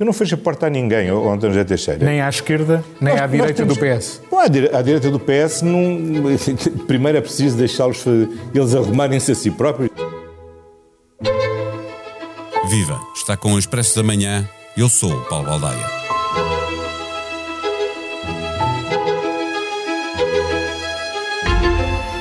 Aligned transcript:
Eu 0.00 0.06
não 0.06 0.14
fecho 0.14 0.34
a 0.34 0.38
porta 0.38 0.66
a 0.66 0.70
ninguém, 0.70 1.12
ó, 1.12 1.18
António 1.30 1.50
José 1.52 1.62
Teixeira. 1.64 2.02
Nem 2.06 2.22
à 2.22 2.28
esquerda, 2.30 2.82
nem 2.98 3.12
Nós- 3.12 3.22
à 3.22 3.26
direita 3.26 3.52
temos- 3.52 3.74
do 3.76 3.80
PS. 3.80 4.22
Não, 4.32 4.38
à, 4.38 4.48
dire- 4.48 4.70
à 4.74 4.80
direita 4.80 5.10
do 5.10 5.20
PS, 5.20 5.60
não, 5.62 6.22
primeiro 6.88 7.18
é 7.18 7.20
preciso 7.20 7.58
deixá-los 7.58 8.02
eles 8.54 8.74
arrumarem-se 8.74 9.30
a 9.32 9.34
si 9.34 9.50
próprios. 9.50 9.90
Viva! 12.70 12.98
Está 13.14 13.36
com 13.36 13.52
o 13.52 13.58
Expresso 13.58 13.94
da 13.96 14.02
Manhã. 14.02 14.48
Eu 14.74 14.88
sou 14.88 15.12
o 15.12 15.20
Paulo 15.26 15.46
Baldaia. 15.46 16.00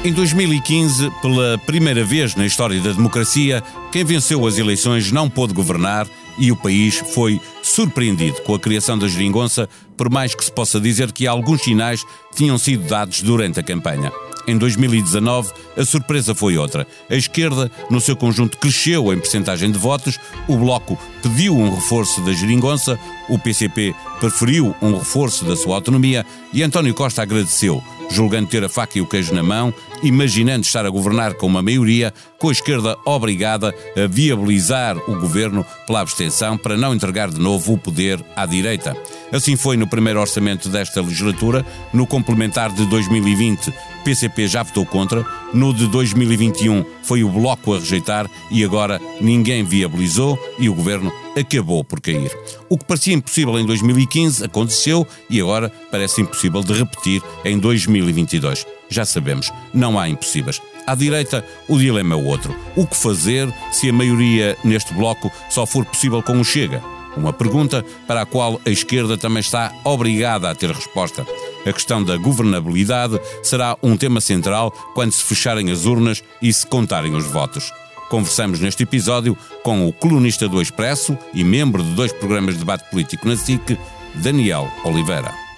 Em 0.03 0.13
2015, 0.13 1.11
pela 1.21 1.57
primeira 1.65 2.03
vez 2.05 2.33
na 2.33 2.45
história 2.45 2.79
da 2.79 2.91
democracia, 2.93 3.61
quem 3.91 4.03
venceu 4.03 4.45
as 4.47 4.57
eleições 4.57 5.11
não 5.11 5.29
pôde 5.29 5.53
governar 5.53 6.07
e 6.37 6.51
o 6.51 6.55
país 6.55 6.95
foi 7.13 7.39
surpreendido 7.69 8.41
com 8.41 8.55
a 8.55 8.59
criação 8.59 8.97
da 8.97 9.07
geringonça, 9.07 9.69
por 9.95 10.09
mais 10.09 10.33
que 10.33 10.43
se 10.43 10.51
possa 10.51 10.79
dizer 10.79 11.11
que 11.11 11.27
alguns 11.27 11.61
sinais 11.61 12.03
tinham 12.35 12.57
sido 12.57 12.87
dados 12.87 13.21
durante 13.21 13.59
a 13.59 13.63
campanha. 13.63 14.11
Em 14.47 14.57
2019, 14.57 15.51
a 15.77 15.85
surpresa 15.85 16.33
foi 16.33 16.57
outra. 16.57 16.87
A 17.07 17.15
esquerda, 17.15 17.71
no 17.89 18.01
seu 18.01 18.15
conjunto, 18.15 18.57
cresceu 18.57 19.13
em 19.13 19.19
percentagem 19.19 19.71
de 19.71 19.77
votos, 19.77 20.19
o 20.47 20.57
Bloco 20.57 20.97
pediu 21.21 21.55
um 21.55 21.75
reforço 21.75 22.21
da 22.21 22.33
geringonça, 22.33 22.99
o 23.29 23.37
PCP 23.37 23.93
preferiu 24.19 24.75
um 24.81 24.97
reforço 24.97 25.45
da 25.45 25.55
sua 25.55 25.75
autonomia 25.75 26.25
e 26.51 26.63
António 26.63 26.95
Costa 26.95 27.21
agradeceu, 27.21 27.83
julgando 28.09 28.47
ter 28.47 28.63
a 28.63 28.69
faca 28.69 28.97
e 28.97 29.01
o 29.01 29.05
queijo 29.05 29.35
na 29.35 29.43
mão, 29.43 29.71
imaginando 30.03 30.65
estar 30.65 30.85
a 30.85 30.89
governar 30.89 31.33
com 31.33 31.47
uma 31.47 31.61
maioria, 31.61 32.13
com 32.37 32.49
a 32.49 32.51
esquerda 32.51 32.97
obrigada 33.05 33.73
a 33.95 34.07
viabilizar 34.07 34.97
o 35.09 35.19
governo 35.19 35.65
pela 35.85 36.01
abstenção 36.01 36.57
para 36.57 36.77
não 36.77 36.93
entregar 36.93 37.29
de 37.29 37.39
novo 37.39 37.73
o 37.73 37.77
poder 37.77 38.23
à 38.35 38.45
direita. 38.45 38.95
Assim 39.31 39.55
foi 39.55 39.77
no 39.77 39.87
primeiro 39.87 40.19
orçamento 40.19 40.69
desta 40.69 41.01
legislatura, 41.01 41.65
no 41.93 42.07
complementar 42.07 42.71
de 42.71 42.85
2020, 42.85 43.71
PCP 44.03 44.47
já 44.47 44.63
votou 44.63 44.85
contra, 44.85 45.25
no 45.53 45.73
de 45.73 45.87
2021 45.87 46.85
foi 47.03 47.23
o 47.23 47.29
Bloco 47.29 47.73
a 47.73 47.79
rejeitar 47.79 48.29
e 48.49 48.63
agora 48.63 48.99
ninguém 49.21 49.63
viabilizou 49.63 50.37
e 50.57 50.69
o 50.69 50.73
governo 50.73 51.11
acabou 51.37 51.83
por 51.83 51.99
cair. 51.99 52.31
O 52.69 52.77
que 52.77 52.85
parecia 52.85 53.13
impossível 53.13 53.59
em 53.59 53.65
2015 53.65 54.45
aconteceu 54.45 55.07
e 55.29 55.39
agora 55.39 55.71
parece 55.91 56.21
impossível 56.21 56.61
de 56.61 56.73
repetir 56.73 57.21
em 57.45 57.57
2022. 57.57 58.78
Já 58.89 59.05
sabemos, 59.05 59.51
não 59.73 59.99
há 59.99 60.09
impossíveis. 60.09 60.61
À 60.85 60.95
direita, 60.95 61.45
o 61.67 61.77
dilema 61.77 62.15
é 62.15 62.17
outro. 62.17 62.55
O 62.75 62.87
que 62.87 62.97
fazer 62.97 63.47
se 63.71 63.89
a 63.89 63.93
maioria 63.93 64.57
neste 64.63 64.93
bloco 64.93 65.31
só 65.49 65.65
for 65.65 65.85
possível 65.85 66.23
com 66.23 66.39
o 66.39 66.43
Chega? 66.43 66.81
Uma 67.15 67.33
pergunta 67.33 67.85
para 68.07 68.21
a 68.21 68.25
qual 68.25 68.59
a 68.65 68.69
esquerda 68.69 69.17
também 69.17 69.41
está 69.41 69.71
obrigada 69.83 70.49
a 70.49 70.55
ter 70.55 70.71
resposta. 70.71 71.25
A 71.65 71.73
questão 71.73 72.03
da 72.03 72.17
governabilidade 72.17 73.19
será 73.43 73.77
um 73.83 73.97
tema 73.97 74.21
central 74.21 74.71
quando 74.93 75.11
se 75.11 75.23
fecharem 75.23 75.69
as 75.71 75.85
urnas 75.85 76.23
e 76.41 76.51
se 76.51 76.65
contarem 76.65 77.15
os 77.15 77.25
votos. 77.25 77.71
Conversamos 78.09 78.59
neste 78.59 78.83
episódio 78.83 79.37
com 79.63 79.87
o 79.87 79.93
colunista 79.93 80.47
do 80.47 80.61
Expresso 80.61 81.17
e 81.33 81.43
membro 81.43 81.83
de 81.83 81.91
dois 81.91 82.11
programas 82.11 82.55
de 82.55 82.61
debate 82.61 82.89
político 82.89 83.27
na 83.27 83.37
SIC, 83.37 83.77
Daniel 84.15 84.67
Oliveira. 84.83 85.48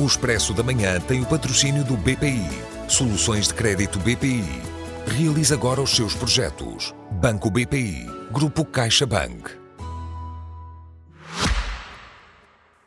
O 0.00 0.06
Expresso 0.06 0.54
da 0.54 0.62
Manhã 0.62 0.98
tem 1.00 1.20
o 1.20 1.26
patrocínio 1.26 1.84
do 1.84 1.96
BPI. 1.98 2.48
Soluções 2.88 3.48
de 3.48 3.54
crédito 3.54 3.98
BPI. 3.98 4.42
Realize 5.06 5.52
agora 5.52 5.82
os 5.82 5.90
seus 5.90 6.14
projetos. 6.14 6.94
Banco 7.20 7.50
BPI. 7.50 8.06
Grupo 8.32 8.64
CaixaBank. 8.64 9.50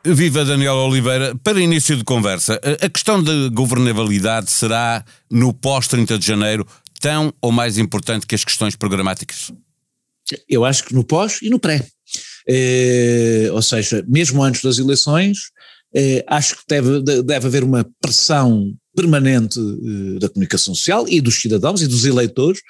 Viva 0.04 0.44
Daniel 0.44 0.76
Oliveira. 0.76 1.36
Para 1.44 1.60
início 1.60 1.96
de 1.96 2.04
conversa, 2.04 2.60
a 2.82 2.90
questão 2.90 3.24
da 3.24 3.50
governabilidade 3.50 4.50
será, 4.50 5.06
no 5.30 5.54
pós-30 5.54 6.18
de 6.18 6.26
janeiro, 6.26 6.68
tão 7.00 7.32
ou 7.40 7.52
mais 7.52 7.78
importante 7.78 8.26
que 8.26 8.34
as 8.34 8.44
questões 8.44 8.76
programáticas? 8.76 9.52
Eu 10.50 10.66
acho 10.66 10.84
que 10.84 10.94
no 10.94 11.04
pós 11.04 11.40
e 11.44 11.52
no 11.52 11.60
pré. 11.60 11.86
Eh, 12.48 13.50
ou 13.52 13.62
seja, 13.62 14.04
mesmo 14.08 14.44
antes 14.44 14.62
das 14.62 14.80
eleições, 14.80 15.52
eh, 15.96 16.24
acho 16.28 16.58
que 16.58 16.64
deve, 16.68 17.02
de- 17.02 17.24
deve 17.24 17.48
haver 17.48 17.64
uma 17.64 17.88
pressão 18.02 18.74
permanente 18.96 19.60
eh, 19.60 20.20
da 20.20 20.30
comunicação 20.30 20.76
social 20.76 21.06
e 21.08 21.22
dos 21.22 21.40
cidadãos 21.42 21.82
e 21.82 21.88
dos 21.88 22.06
eleitores 22.06 22.62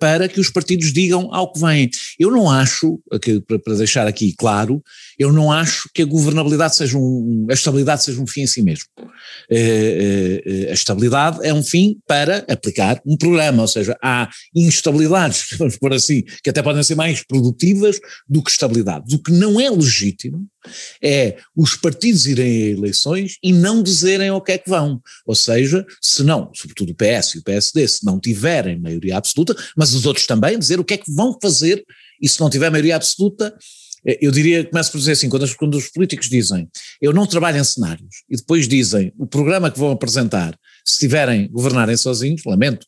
para 0.00 0.26
que 0.26 0.40
os 0.40 0.48
partidos 0.48 0.92
digam 0.92 1.32
ao 1.32 1.52
que 1.52 1.60
vêm. 1.60 1.90
Eu 2.18 2.30
não 2.30 2.50
acho, 2.50 2.98
para, 3.46 3.76
deixar 3.76 4.06
aqui 4.06 4.34
claro, 4.36 4.82
eu 5.18 5.30
não 5.30 5.52
acho 5.52 5.90
que 5.94 6.00
a 6.00 6.06
governabilidade 6.06 6.74
seja 6.74 6.96
um, 6.96 7.46
a 7.50 7.52
estabilidade 7.52 8.02
seja 8.02 8.20
um 8.20 8.26
fim 8.26 8.40
em 8.40 8.46
si 8.46 8.62
mesmo. 8.62 8.86
Eh, 9.50 9.58
eh, 9.58 10.42
eh, 10.46 10.70
a 10.70 10.72
estabilidade 10.72 11.46
é 11.46 11.52
um 11.52 11.62
fim 11.62 11.98
para 12.08 12.38
aplicar 12.48 12.98
um 13.04 13.14
programa, 13.16 13.60
ou 13.60 13.68
seja, 13.68 13.94
há 14.02 14.30
instabilidades, 14.56 15.48
vamos 15.58 15.76
por 15.76 15.92
assim, 15.92 16.22
que 16.42 16.48
até 16.48 16.62
podem 16.62 16.82
ser 16.82 16.94
mais 16.94 17.22
produtivas 17.22 18.00
do 18.26 18.42
que 18.42 18.50
estabilidades. 18.50 19.12
O 19.12 19.22
que 19.22 19.32
não 19.32 19.60
é 19.60 19.68
legítimo 19.68 20.48
é 21.02 21.38
os 21.56 21.76
partidos 21.76 22.26
irem 22.26 22.46
a 22.46 22.70
eleições 22.78 23.36
e 23.42 23.52
não 23.52 23.82
dizerem 23.82 24.30
o 24.30 24.40
que 24.40 24.52
é 24.52 24.58
que 24.58 24.68
vão. 24.68 25.00
Ou 25.26 25.34
seja, 25.34 25.86
se 26.00 26.22
não, 26.22 26.50
sobretudo 26.54 26.92
o 26.92 26.94
PS 26.94 27.34
e 27.34 27.38
o 27.38 27.42
PSD, 27.42 27.86
se 27.86 28.04
não 28.04 28.20
tiverem 28.20 28.78
maioria 28.78 29.16
absoluta, 29.16 29.56
mas 29.76 29.94
os 29.94 30.06
outros 30.06 30.26
também, 30.26 30.58
dizer 30.58 30.78
o 30.80 30.84
que 30.84 30.94
é 30.94 30.98
que 30.98 31.12
vão 31.12 31.36
fazer 31.40 31.84
e 32.20 32.28
se 32.28 32.40
não 32.40 32.50
tiver 32.50 32.70
maioria 32.70 32.96
absoluta, 32.96 33.54
eh, 34.06 34.18
eu 34.20 34.30
diria, 34.30 34.64
começo 34.64 34.90
por 34.90 34.98
dizer 34.98 35.12
assim, 35.12 35.28
quando, 35.28 35.56
quando 35.56 35.74
os 35.76 35.88
políticos 35.88 36.28
dizem 36.28 36.68
eu 37.00 37.12
não 37.12 37.26
trabalho 37.26 37.58
em 37.58 37.64
cenários 37.64 38.22
e 38.28 38.36
depois 38.36 38.68
dizem 38.68 39.12
o 39.18 39.26
programa 39.26 39.70
que 39.70 39.78
vão 39.78 39.90
apresentar, 39.90 40.58
se 40.84 40.98
tiverem, 40.98 41.48
governarem 41.50 41.96
sozinhos, 41.96 42.42
lamento, 42.44 42.86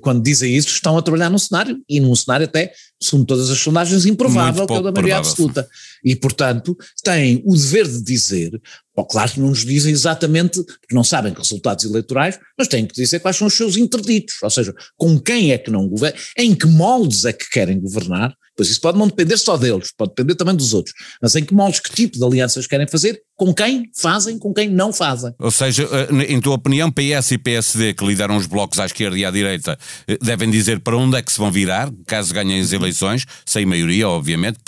quando 0.00 0.22
dizem 0.22 0.54
isso 0.54 0.68
estão 0.68 0.96
a 0.96 1.02
trabalhar 1.02 1.30
num 1.30 1.38
cenário 1.38 1.80
e 1.88 2.00
num 2.00 2.14
cenário 2.14 2.44
até, 2.44 2.72
segundo 3.00 3.26
todas 3.26 3.50
as 3.50 3.58
sondagens, 3.58 4.06
improvável, 4.06 4.66
que 4.66 4.72
é 4.72 4.76
o 4.76 4.82
da 4.82 4.92
maioria 4.92 5.14
provável. 5.14 5.30
absoluta. 5.30 5.68
E 6.04 6.16
portanto 6.16 6.76
têm 7.02 7.42
o 7.44 7.54
dever 7.54 7.86
de 7.86 8.02
dizer, 8.02 8.60
claro 9.04 9.32
que 9.32 9.40
não 9.40 9.48
nos 9.48 9.64
dizem 9.64 9.92
exatamente, 9.92 10.62
porque 10.62 10.94
não 10.94 11.04
sabem 11.04 11.32
resultados 11.32 11.84
eleitorais, 11.84 12.38
mas 12.58 12.68
têm 12.68 12.86
que 12.86 12.94
dizer 12.94 13.20
quais 13.20 13.36
são 13.36 13.46
os 13.46 13.54
seus 13.54 13.76
interditos, 13.76 14.36
ou 14.42 14.50
seja, 14.50 14.74
com 14.96 15.18
quem 15.18 15.52
é 15.52 15.58
que 15.58 15.70
não 15.70 15.88
governam, 15.88 16.18
em 16.36 16.54
que 16.54 16.66
moldes 16.66 17.24
é 17.24 17.32
que 17.32 17.48
querem 17.50 17.80
governar, 17.80 18.34
pois 18.56 18.68
isso 18.68 18.80
pode 18.80 18.98
não 18.98 19.08
depender 19.08 19.38
só 19.38 19.56
deles, 19.56 19.90
pode 19.96 20.10
depender 20.10 20.34
também 20.34 20.54
dos 20.54 20.74
outros, 20.74 20.94
mas 21.22 21.34
em 21.34 21.44
que 21.44 21.54
moldes, 21.54 21.80
que 21.80 21.90
tipo 21.90 22.18
de 22.18 22.24
alianças 22.24 22.66
querem 22.66 22.86
fazer, 22.86 23.20
com 23.34 23.54
quem 23.54 23.90
fazem, 23.96 24.38
com 24.38 24.52
quem 24.52 24.68
não 24.68 24.92
fazem. 24.92 25.32
Ou 25.38 25.50
seja, 25.50 25.88
eh, 25.90 26.30
em 26.30 26.38
tua 26.42 26.56
opinião, 26.56 26.92
PS 26.92 27.30
e 27.30 27.38
PSD, 27.38 27.94
que 27.94 28.04
lideram 28.04 28.36
os 28.36 28.46
blocos 28.46 28.78
à 28.78 28.84
esquerda 28.84 29.16
e 29.16 29.24
à 29.24 29.30
direita, 29.30 29.78
eh, 30.06 30.18
devem 30.20 30.50
dizer 30.50 30.80
para 30.80 30.94
onde 30.94 31.16
é 31.16 31.22
que 31.22 31.32
se 31.32 31.38
vão 31.38 31.50
virar, 31.50 31.90
caso 32.06 32.34
ganhem 32.34 32.60
as 32.60 32.70
eleições, 32.70 33.24
sem 33.46 33.64
maioria, 33.64 34.06
obviamente, 34.06 34.58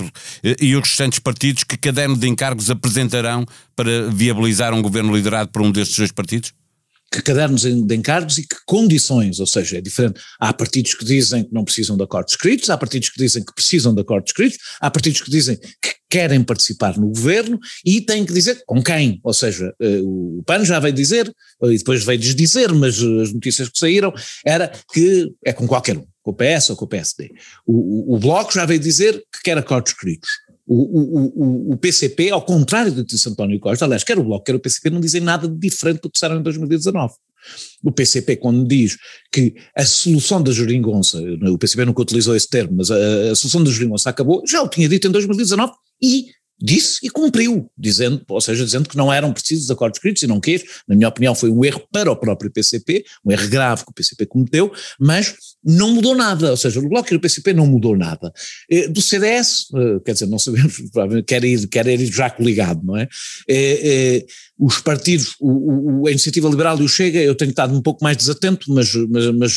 eh, 0.42 0.56
e 0.58 0.74
os 0.74 0.88
restantes 0.88 1.18
partidos, 1.18 1.64
que 1.64 1.76
caderno 1.76 2.16
de 2.16 2.26
encargos 2.26 2.70
apresentarão 2.70 3.44
para 3.76 4.08
viabilizar 4.22 4.72
um 4.72 4.80
governo 4.80 5.14
liderado 5.14 5.50
por 5.50 5.62
um 5.62 5.72
destes 5.72 5.98
dois 5.98 6.12
partidos? 6.12 6.52
que 7.12 7.20
cadernos 7.20 7.60
de 7.60 7.94
encargos 7.94 8.38
e 8.38 8.46
que 8.46 8.56
condições, 8.64 9.38
ou 9.38 9.46
seja, 9.46 9.76
é 9.76 9.80
diferente. 9.82 10.18
Há 10.40 10.50
partidos 10.50 10.94
que 10.94 11.04
dizem 11.04 11.44
que 11.44 11.52
não 11.52 11.62
precisam 11.62 11.94
de 11.94 12.02
acordos 12.02 12.32
escritos, 12.32 12.70
há 12.70 12.78
partidos 12.78 13.10
que 13.10 13.18
dizem 13.18 13.44
que 13.44 13.54
precisam 13.54 13.94
de 13.94 14.00
acordos 14.00 14.30
escritos, 14.30 14.58
há 14.80 14.90
partidos 14.90 15.20
que 15.20 15.30
dizem 15.30 15.58
que 15.58 15.94
querem 16.08 16.42
participar 16.42 16.96
no 16.96 17.08
governo 17.08 17.58
e 17.84 18.00
têm 18.00 18.24
que 18.24 18.32
dizer 18.32 18.62
com 18.66 18.82
quem, 18.82 19.20
ou 19.22 19.34
seja, 19.34 19.74
eh, 19.78 20.00
o 20.02 20.42
PAN 20.46 20.64
já 20.64 20.78
veio 20.80 20.94
dizer, 20.94 21.30
e 21.62 21.76
depois 21.76 22.02
veio 22.02 22.18
desdizer, 22.18 22.72
mas 22.72 22.98
eh, 22.98 23.22
as 23.22 23.32
notícias 23.32 23.68
que 23.68 23.78
saíram 23.78 24.12
era 24.44 24.72
que 24.92 25.30
é 25.44 25.52
com 25.52 25.66
qualquer 25.66 25.98
um, 25.98 26.06
com 26.22 26.30
o 26.30 26.34
PS 26.34 26.70
ou 26.70 26.76
com 26.76 26.84
o 26.84 26.88
PSD. 26.88 27.30
O, 27.66 28.12
o, 28.12 28.16
o 28.16 28.18
Bloco 28.18 28.52
já 28.52 28.64
veio 28.64 28.80
dizer 28.80 29.22
que 29.32 29.42
quer 29.42 29.58
acordos 29.58 29.92
escritos. 29.92 30.30
O, 30.66 30.76
o, 30.76 31.72
o, 31.72 31.76
PCP, 31.76 32.30
ao 32.30 32.42
contrário 32.42 32.92
do 32.92 33.04
que 33.04 33.14
disse 33.14 33.28
António 33.28 33.58
Costa, 33.58 33.84
aliás, 33.84 34.04
quer 34.04 34.18
o 34.18 34.22
Bloco, 34.22 34.44
quer 34.44 34.54
o 34.54 34.60
PCP, 34.60 34.90
não 34.90 35.00
dizem 35.00 35.20
nada 35.20 35.48
de 35.48 35.56
diferente 35.56 36.00
do 36.00 36.08
que 36.08 36.14
disseram 36.14 36.38
em 36.38 36.42
2019. 36.42 37.14
O 37.82 37.90
PCP, 37.90 38.36
quando 38.36 38.66
diz 38.66 38.96
que 39.32 39.54
a 39.76 39.84
solução 39.84 40.40
da 40.40 40.52
geringonça, 40.52 41.20
o 41.20 41.58
PCP 41.58 41.84
nunca 41.84 42.02
utilizou 42.02 42.36
esse 42.36 42.48
termo, 42.48 42.76
mas 42.76 42.90
a, 42.92 42.96
a 43.32 43.34
solução 43.34 43.64
da 43.64 43.70
geringonça 43.70 44.08
acabou, 44.08 44.42
já 44.46 44.62
o 44.62 44.68
tinha 44.68 44.88
dito 44.88 45.08
em 45.08 45.10
2019 45.10 45.72
e 46.00 46.26
disse 46.62 46.98
e 47.02 47.10
cumpriu, 47.10 47.68
dizendo, 47.76 48.22
ou 48.28 48.40
seja, 48.40 48.64
dizendo 48.64 48.88
que 48.88 48.96
não 48.96 49.12
eram 49.12 49.32
precisos 49.32 49.70
acordos 49.70 49.98
escritos 49.98 50.22
e 50.22 50.26
não 50.26 50.40
quis, 50.40 50.62
na 50.86 50.94
minha 50.94 51.08
opinião 51.08 51.34
foi 51.34 51.50
um 51.50 51.64
erro 51.64 51.82
para 51.92 52.10
o 52.10 52.16
próprio 52.16 52.50
PCP, 52.50 53.04
um 53.24 53.32
erro 53.32 53.48
grave 53.48 53.84
que 53.84 53.90
o 53.90 53.94
PCP 53.94 54.26
cometeu, 54.26 54.72
mas 54.98 55.34
não 55.64 55.92
mudou 55.94 56.14
nada, 56.14 56.50
ou 56.50 56.56
seja, 56.56 56.78
o 56.80 56.88
Bloco 56.88 57.12
e 57.12 57.16
o 57.16 57.20
PCP 57.20 57.52
não 57.52 57.66
mudou 57.66 57.96
nada. 57.96 58.32
Eh, 58.70 58.88
Do 58.88 59.00
CDS, 59.02 59.66
eh, 59.74 60.00
quer 60.04 60.12
dizer, 60.12 60.26
não 60.26 60.38
sabemos, 60.38 60.76
provavelmente 60.92 61.24
quer 61.26 61.44
ir, 61.44 61.66
quer 61.68 61.86
ir 61.88 62.06
já 62.12 62.30
coligado, 62.30 62.80
não 62.84 62.96
é? 62.96 63.08
Eh, 63.48 64.24
os 64.58 64.78
partidos, 64.80 65.34
o, 65.40 66.02
o- 66.02 66.06
a 66.06 66.10
Iniciativa 66.10 66.48
Liberal 66.48 66.78
e 66.80 66.84
o 66.84 66.88
Chega, 66.88 67.18
eu 67.20 67.34
tenho 67.34 67.50
estado 67.50 67.74
um 67.76 67.82
pouco 67.82 68.04
mais 68.04 68.16
desatento, 68.16 68.72
mas, 68.72 68.94
mas, 69.08 69.34
mas, 69.34 69.56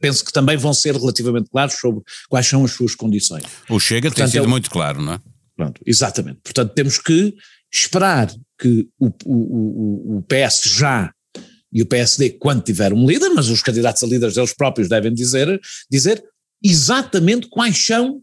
penso 0.00 0.24
que 0.24 0.32
também 0.32 0.56
vão 0.56 0.72
ser 0.74 0.94
relativamente 0.94 1.50
claros 1.50 1.74
sobre 1.74 2.02
quais 2.28 2.46
são 2.46 2.64
as 2.64 2.70
suas 2.72 2.94
condições. 2.94 3.42
O 3.68 3.80
Chega 3.80 4.02
tem 4.02 4.10
Portanto, 4.10 4.30
sido 4.30 4.44
eu- 4.44 4.48
muito 4.48 4.70
claro, 4.70 5.02
não 5.02 5.14
é? 5.14 5.20
Pronto, 5.56 5.80
exatamente. 5.86 6.40
Portanto, 6.42 6.74
temos 6.74 6.98
que 6.98 7.34
esperar 7.72 8.30
que 8.58 8.88
o, 8.98 9.06
o, 9.06 9.34
o, 9.34 10.18
o 10.18 10.22
PS 10.22 10.62
já 10.64 11.12
e 11.72 11.82
o 11.82 11.86
PSD, 11.86 12.30
quando 12.30 12.62
tiver 12.62 12.92
um 12.92 13.06
líder, 13.06 13.30
mas 13.30 13.48
os 13.48 13.62
candidatos 13.62 14.02
a 14.02 14.06
líderes 14.06 14.36
eles 14.36 14.54
próprios 14.54 14.88
devem 14.88 15.12
dizer, 15.12 15.60
dizer 15.90 16.22
exatamente 16.62 17.48
quais 17.48 17.76
são 17.76 18.22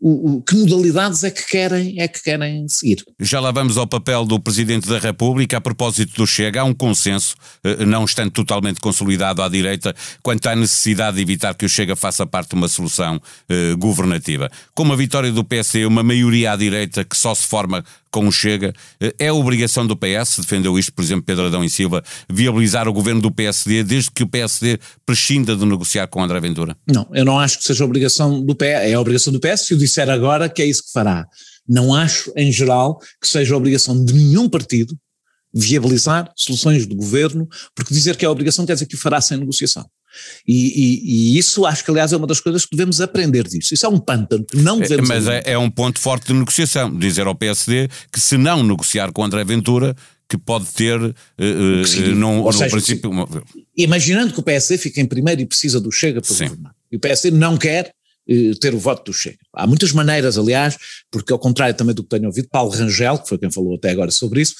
o, 0.00 0.36
o, 0.36 0.42
que 0.42 0.54
modalidades 0.54 1.24
é 1.24 1.30
que 1.30 1.46
querem 1.46 2.00
é 2.00 2.06
que 2.06 2.22
querem 2.22 2.68
seguir. 2.68 3.02
Já 3.20 3.40
lá 3.40 3.50
vamos 3.50 3.78
ao 3.78 3.86
papel 3.86 4.24
do 4.24 4.38
Presidente 4.38 4.88
da 4.88 4.98
República 4.98 5.56
a 5.56 5.60
propósito 5.60 6.14
do 6.16 6.26
Chega. 6.26 6.60
Há 6.60 6.64
um 6.64 6.74
consenso, 6.74 7.34
eh, 7.62 7.84
não 7.84 8.04
estando 8.04 8.30
totalmente 8.30 8.80
consolidado 8.80 9.40
à 9.42 9.48
direita, 9.48 9.94
quanto 10.22 10.46
à 10.46 10.54
necessidade 10.54 11.16
de 11.16 11.22
evitar 11.22 11.54
que 11.54 11.64
o 11.64 11.68
Chega 11.68 11.96
faça 11.96 12.26
parte 12.26 12.50
de 12.50 12.56
uma 12.56 12.68
solução 12.68 13.20
eh, 13.48 13.74
governativa. 13.78 14.50
Com 14.74 14.92
a 14.92 14.96
vitória 14.96 15.32
do 15.32 15.44
PSD, 15.44 15.86
uma 15.86 16.02
maioria 16.02 16.52
à 16.52 16.56
direita 16.56 17.04
que 17.04 17.16
só 17.16 17.34
se 17.34 17.46
forma 17.46 17.84
com 18.14 18.28
o 18.28 18.30
Chega. 18.30 18.72
É 19.18 19.32
obrigação 19.32 19.84
do 19.84 19.96
PS, 19.96 20.38
defendeu 20.38 20.78
isto, 20.78 20.92
por 20.92 21.02
exemplo, 21.02 21.24
Pedro 21.24 21.46
Adão 21.46 21.64
e 21.64 21.68
Silva, 21.68 22.00
viabilizar 22.30 22.86
o 22.86 22.92
governo 22.92 23.20
do 23.20 23.28
PSD 23.28 23.82
desde 23.82 24.12
que 24.12 24.22
o 24.22 24.28
PSD 24.28 24.78
prescinda 25.04 25.56
de 25.56 25.66
negociar 25.66 26.06
com 26.06 26.22
André 26.22 26.38
Ventura? 26.38 26.76
Não, 26.86 27.08
eu 27.12 27.24
não 27.24 27.40
acho 27.40 27.58
que 27.58 27.64
seja 27.64 27.84
obrigação 27.84 28.40
do 28.40 28.54
PS, 28.54 28.84
é 28.84 28.96
obrigação 28.96 29.32
do 29.32 29.40
PS 29.40 29.62
se 29.62 29.74
o 29.74 29.76
disser 29.76 30.08
agora 30.08 30.48
que 30.48 30.62
é 30.62 30.66
isso 30.66 30.84
que 30.84 30.92
fará. 30.92 31.26
Não 31.68 31.92
acho, 31.92 32.32
em 32.36 32.52
geral, 32.52 33.00
que 33.20 33.26
seja 33.26 33.56
obrigação 33.56 34.04
de 34.04 34.12
nenhum 34.12 34.48
partido 34.48 34.96
viabilizar 35.54 36.30
soluções 36.36 36.86
de 36.86 36.94
governo, 36.94 37.48
porque 37.74 37.94
dizer 37.94 38.16
que 38.16 38.24
é 38.24 38.28
obrigação 38.28 38.66
quer 38.66 38.74
dizer 38.74 38.86
que 38.86 38.96
o 38.96 38.98
fará 38.98 39.20
sem 39.20 39.38
negociação. 39.38 39.86
E, 40.46 40.52
e, 40.54 41.34
e, 41.34 41.38
isso 41.38 41.66
acho 41.66 41.84
que, 41.84 41.90
aliás, 41.90 42.12
é 42.12 42.16
uma 42.16 42.26
das 42.26 42.40
coisas 42.40 42.64
que 42.64 42.76
devemos 42.76 43.00
aprender 43.00 43.48
disso. 43.48 43.74
Isso 43.74 43.84
é 43.84 43.88
um 43.88 43.98
pântano 43.98 44.44
que 44.44 44.56
não 44.56 44.78
devemos. 44.78 45.10
É, 45.10 45.14
mas 45.14 45.26
é, 45.26 45.42
é, 45.44 45.58
um 45.58 45.70
ponto 45.70 45.98
forte 45.98 46.28
de 46.28 46.34
negociação. 46.34 46.96
Dizer 46.96 47.26
ao 47.26 47.34
PSD 47.34 47.88
que, 48.12 48.20
se 48.20 48.36
não 48.36 48.62
negociar 48.62 49.12
com 49.12 49.24
André 49.24 49.44
Ventura, 49.44 49.94
que 50.28 50.38
pode 50.38 50.66
ter, 50.66 51.00
uh, 51.00 51.12
uh, 51.40 52.52
seja, 52.52 52.70
princípio. 52.70 53.10
Imaginando 53.76 54.32
que 54.32 54.40
o 54.40 54.42
PSD 54.42 54.78
fica 54.78 55.00
em 55.00 55.06
primeiro 55.06 55.40
e 55.40 55.46
precisa 55.46 55.80
do 55.80 55.90
Chega 55.90 56.20
para 56.20 56.34
Sim. 56.34 56.44
governar. 56.48 56.74
E 56.90 56.96
o 56.96 57.00
PSD 57.00 57.36
não 57.36 57.56
quer 57.56 57.92
uh, 58.28 58.54
ter 58.56 58.74
o 58.74 58.78
voto 58.78 59.10
do 59.10 59.14
Chega. 59.16 59.38
Há 59.54 59.66
muitas 59.66 59.92
maneiras, 59.92 60.38
aliás, 60.38 60.76
porque 61.10 61.32
ao 61.32 61.38
contrário 61.38 61.74
também 61.74 61.94
do 61.94 62.02
que 62.02 62.08
tenho 62.08 62.26
ouvido, 62.26 62.48
Paulo 62.50 62.70
Rangel, 62.70 63.18
que 63.18 63.28
foi 63.28 63.38
quem 63.38 63.50
falou 63.50 63.74
até 63.74 63.90
agora 63.90 64.10
sobre 64.10 64.40
isso, 64.40 64.54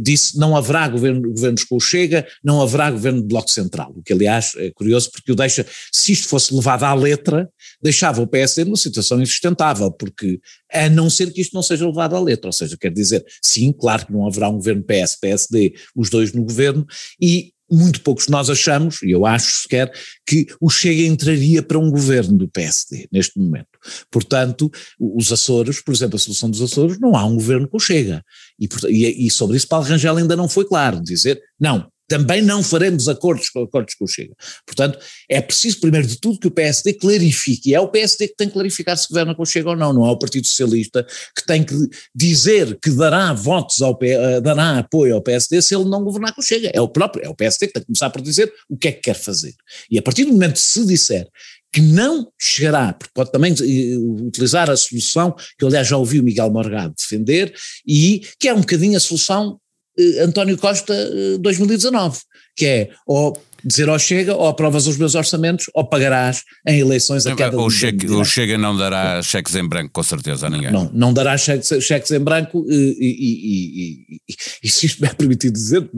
disse 0.00 0.38
não 0.38 0.56
haverá 0.56 0.88
governo, 0.88 1.30
governos 1.30 1.64
com 1.64 1.76
o 1.76 1.80
Chega, 1.80 2.26
não 2.42 2.60
haverá 2.60 2.90
governo 2.90 3.20
de 3.20 3.28
Bloco 3.28 3.50
Central, 3.50 3.92
o 3.96 4.02
que 4.02 4.12
aliás 4.12 4.52
é 4.56 4.70
curioso 4.70 5.10
porque 5.10 5.32
o 5.32 5.34
deixa, 5.34 5.66
se 5.92 6.12
isto 6.12 6.28
fosse 6.28 6.54
levado 6.54 6.84
à 6.84 6.94
letra, 6.94 7.48
deixava 7.80 8.20
o 8.20 8.26
PSD 8.26 8.64
numa 8.64 8.76
situação 8.76 9.20
insustentável, 9.20 9.90
porque 9.92 10.40
a 10.72 10.88
não 10.88 11.08
ser 11.08 11.32
que 11.32 11.40
isto 11.40 11.54
não 11.54 11.62
seja 11.62 11.86
levado 11.86 12.16
à 12.16 12.20
letra, 12.20 12.48
ou 12.48 12.52
seja, 12.52 12.76
quer 12.76 12.92
dizer, 12.92 13.24
sim, 13.42 13.72
claro 13.72 14.06
que 14.06 14.12
não 14.12 14.26
haverá 14.26 14.48
um 14.48 14.56
governo 14.56 14.84
PS-PSD, 14.84 15.74
os 15.94 16.10
dois 16.10 16.32
no 16.32 16.42
governo, 16.42 16.86
e 17.20 17.52
muito 17.70 18.00
poucos 18.00 18.26
de 18.26 18.30
nós 18.30 18.48
achamos, 18.48 19.02
e 19.02 19.10
eu 19.10 19.26
acho 19.26 19.62
sequer, 19.62 19.92
que 20.26 20.46
o 20.60 20.70
Chega 20.70 21.02
entraria 21.02 21.62
para 21.62 21.78
um 21.78 21.90
governo 21.90 22.36
do 22.36 22.48
PSD 22.48 23.06
neste 23.12 23.38
momento. 23.38 23.68
Portanto, 24.10 24.70
os 24.98 25.30
Açores, 25.30 25.80
por 25.82 25.94
exemplo, 25.94 26.16
a 26.16 26.18
solução 26.18 26.50
dos 26.50 26.62
Açores, 26.62 26.98
não 26.98 27.14
há 27.14 27.24
um 27.26 27.34
governo 27.34 27.68
com 27.68 27.76
o 27.76 27.80
Chega. 27.80 28.24
E, 28.58 29.26
e, 29.26 29.30
sobre 29.30 29.56
isso 29.56 29.68
Paulo 29.68 29.86
Rangel 29.86 30.16
ainda 30.16 30.34
não 30.34 30.48
foi 30.48 30.64
claro, 30.64 31.00
dizer, 31.00 31.40
não, 31.60 31.88
também 32.08 32.40
não 32.40 32.62
faremos 32.62 33.06
acordos, 33.06 33.50
acordos 33.54 33.94
com 33.94 34.06
o 34.06 34.08
Chega. 34.08 34.34
Portanto, 34.66 34.98
é 35.28 35.42
preciso, 35.42 35.78
primeiro 35.78 36.06
de 36.06 36.18
tudo, 36.18 36.40
que 36.40 36.46
o 36.46 36.50
PSD 36.50 36.94
clarifique. 36.94 37.70
E 37.70 37.74
é 37.74 37.80
o 37.80 37.88
PSD 37.88 38.28
que 38.28 38.34
tem 38.34 38.48
que 38.48 38.54
clarificar 38.54 38.96
se 38.96 39.06
governa 39.06 39.34
com 39.34 39.42
o 39.42 39.46
Chega 39.46 39.68
ou 39.68 39.76
não, 39.76 39.92
não 39.92 40.06
é 40.06 40.10
o 40.10 40.18
Partido 40.18 40.46
Socialista 40.46 41.06
que 41.36 41.46
tem 41.46 41.62
que 41.62 41.74
dizer 42.14 42.78
que 42.82 42.90
dará 42.90 43.34
votos 43.34 43.82
ao 43.82 43.96
eh, 44.00 44.40
dará 44.40 44.78
apoio 44.78 45.14
ao 45.14 45.22
PSD 45.22 45.60
se 45.60 45.74
ele 45.74 45.84
não 45.84 46.02
governar 46.02 46.34
com 46.34 46.40
o 46.40 46.44
Chega. 46.44 46.70
É 46.72 46.80
o 46.80 46.88
próprio, 46.88 47.26
é 47.26 47.28
o 47.28 47.34
PSD 47.34 47.66
que 47.66 47.74
tem 47.74 47.82
que 47.82 47.86
começar 47.86 48.08
por 48.08 48.22
dizer 48.22 48.50
o 48.70 48.76
que 48.76 48.88
é 48.88 48.92
que 48.92 49.02
quer 49.02 49.14
fazer. 49.14 49.54
E 49.90 49.98
a 49.98 50.02
partir 50.02 50.24
do 50.24 50.32
momento 50.32 50.54
que 50.54 50.60
se 50.60 50.86
disser 50.86 51.28
que 51.72 51.80
não 51.80 52.28
chegará, 52.38 52.92
porque 52.92 53.12
pode 53.14 53.30
também 53.30 53.52
eh, 53.52 53.96
utilizar 54.26 54.70
a 54.70 54.76
solução 54.76 55.34
que 55.58 55.64
aliás 55.64 55.86
já 55.86 55.96
ouvi 55.96 56.18
o 56.18 56.22
Miguel 56.22 56.50
Morgado 56.50 56.94
defender, 56.96 57.54
e 57.86 58.22
que 58.38 58.48
é 58.48 58.54
um 58.54 58.60
bocadinho 58.60 58.96
a 58.96 59.00
solução 59.00 59.58
eh, 59.98 60.22
António 60.22 60.56
Costa 60.56 60.94
2019, 61.40 62.16
eh, 62.16 62.20
que 62.56 62.66
é 62.66 62.90
ou 63.06 63.40
dizer 63.64 63.88
ou 63.88 63.98
chega, 63.98 64.34
ou 64.34 64.46
aprovas 64.46 64.86
os 64.86 64.96
meus 64.96 65.14
orçamentos, 65.14 65.66
ou 65.74 65.84
pagarás 65.84 66.44
em 66.66 66.78
eleições 66.78 67.26
a 67.26 67.34
cada 67.34 67.58
o, 67.58 67.68
cheque, 67.68 68.08
o 68.08 68.24
Chega 68.24 68.56
não 68.56 68.76
dará 68.76 69.20
cheques 69.20 69.54
em 69.56 69.66
branco, 69.66 69.90
com 69.92 70.02
certeza, 70.02 70.46
a 70.46 70.50
ninguém. 70.50 70.70
Não, 70.70 70.88
não 70.94 71.12
dará 71.12 71.36
cheques, 71.36 71.68
cheques 71.82 72.10
em 72.12 72.20
branco, 72.20 72.64
e, 72.68 72.96
e, 73.00 74.16
e, 74.28 74.36
e, 74.62 74.68
se 74.68 74.86
isto 74.86 75.02
me 75.02 75.08
é 75.08 75.12
permitido 75.12 75.54
dizer, 75.54 75.90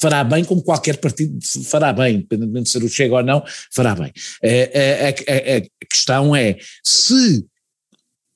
fará 0.00 0.22
bem 0.24 0.44
como 0.44 0.62
qualquer 0.62 0.98
partido 0.98 1.38
fará 1.64 1.92
bem, 1.92 2.16
independentemente 2.16 2.64
de 2.64 2.70
ser 2.70 2.84
o 2.84 2.88
Chega 2.88 3.14
ou 3.14 3.22
não, 3.22 3.44
fará 3.72 3.94
bem. 3.94 4.12
A, 4.42 4.46
a, 4.46 5.08
a, 5.08 5.56
a 5.58 5.86
questão 5.90 6.34
é, 6.34 6.56
se 6.84 7.44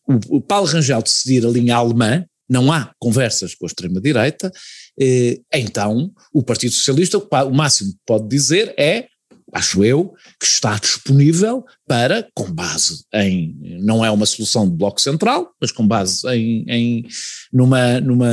o, 0.07 0.37
o 0.37 0.41
Paulo 0.41 0.67
Rangel 0.67 1.03
decidir 1.03 1.47
a 1.47 1.51
linha 1.51 1.77
alemã, 1.77 2.25
não 2.49 2.71
há 2.71 2.93
conversas 2.99 3.55
com 3.55 3.65
a 3.65 3.69
extrema-direita, 3.69 4.53
eh, 5.01 5.41
então 5.55 6.13
o 6.35 6.43
Partido 6.43 6.75
Socialista, 6.75 7.17
o 7.19 7.55
máximo 7.55 7.93
que 7.93 7.99
pode 8.05 8.29
dizer 8.29 8.75
é, 8.77 9.07
acho 9.53 9.85
eu, 9.85 10.15
que 10.41 10.47
está 10.47 10.79
disponível 10.79 11.65
para, 11.87 12.27
com 12.35 12.51
base 12.51 13.05
em, 13.15 13.55
não 13.83 14.05
é 14.05 14.11
uma 14.11 14.25
solução 14.25 14.67
do 14.67 14.75
Bloco 14.75 15.01
Central, 15.01 15.53
mas 15.61 15.71
com 15.71 15.87
base 15.87 16.27
em, 16.29 16.65
em, 16.69 17.07
numa, 17.53 18.01
numa, 18.01 18.33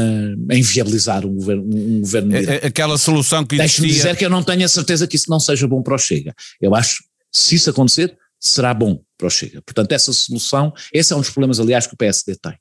em 0.50 0.62
viabilizar 0.62 1.25
um 1.25 1.36
governo, 1.36 1.63
um 1.63 2.00
governo 2.00 2.36
é, 2.36 2.60
é 2.63 2.68
Aquela 2.68 2.98
solução 2.98 3.45
que 3.45 3.56
existia... 3.56 3.81
Deixe-me 3.81 3.88
dizer 3.88 4.16
que 4.16 4.25
eu 4.25 4.30
não 4.30 4.42
tenho 4.42 4.63
a 4.63 4.69
certeza 4.69 5.06
que 5.06 5.18
isso 5.18 5.30
não 5.30 5.39
seja 5.39 5.68
bom 5.68 5.83
para 5.83 5.95
o 5.95 5.98
Chega. 5.98 6.33
Eu 6.62 6.74
acho, 6.74 7.04
se 7.30 7.56
isso 7.56 7.69
acontecer, 7.69 8.18
será 8.39 8.74
bom 8.74 9.01
para 9.18 9.27
o 9.27 9.30
Chega. 9.30 9.62
Portanto, 9.62 9.92
essa 9.92 10.13
solução, 10.13 10.74
esse 10.94 11.12
é 11.12 11.16
um 11.16 11.19
dos 11.19 11.30
problemas, 11.30 11.60
aliás, 11.60 11.86
que 11.86 11.94
o 11.94 11.98
PSD 11.98 12.38
tem. 12.38 12.57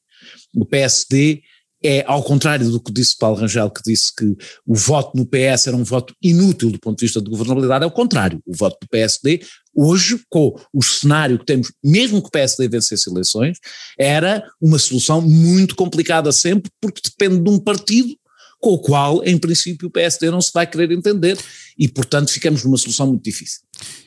O 0.56 0.64
PSD 0.64 1.43
é 1.82 2.04
ao 2.06 2.22
contrário 2.22 2.69
do 2.70 2.80
que 2.80 2.92
disse 2.92 3.16
Paulo 3.16 3.36
Rangel, 3.36 3.70
que 3.70 3.82
disse 3.84 4.14
que 4.14 4.36
o 4.66 4.75
voto 4.75 5.16
no 5.16 5.26
PS 5.26 5.66
era 5.66 5.76
um 5.76 5.84
voto 5.84 6.14
inútil 6.22 6.70
do 6.70 6.78
ponto 6.78 6.98
de 6.98 7.04
vista 7.04 7.20
de 7.20 7.30
governabilidade, 7.30 7.84
é 7.84 7.86
o 7.86 7.90
contrário. 7.90 8.40
O 8.46 8.56
voto 8.56 8.78
do 8.80 8.88
PSD, 8.88 9.40
hoje, 9.75 10.20
com 10.28 10.58
o 10.72 10.82
cenário 10.82 11.38
que 11.38 11.46
temos, 11.46 11.72
mesmo 11.84 12.20
que 12.20 12.28
o 12.28 12.32
PSD 12.32 12.69
vencesse 12.69 13.08
eleições, 13.08 13.58
era 13.98 14.42
uma 14.60 14.78
solução 14.78 15.20
muito 15.20 15.76
complicada 15.76 16.32
sempre, 16.32 16.70
porque 16.80 17.00
depende 17.04 17.40
de 17.40 17.50
um 17.50 17.58
partido 17.58 18.14
com 18.60 18.70
o 18.70 18.79
qual, 18.79 19.22
em 19.24 19.38
princípio, 19.38 19.88
o 19.88 19.91
PSD 19.91 20.31
não 20.31 20.41
se 20.41 20.50
vai 20.53 20.67
querer 20.67 20.91
entender 20.91 21.38
e, 21.79 21.89
portanto, 21.89 22.31
ficamos 22.31 22.65
numa 22.65 22.77
solução 22.77 23.06
muito 23.06 23.23
difícil. 23.23 23.61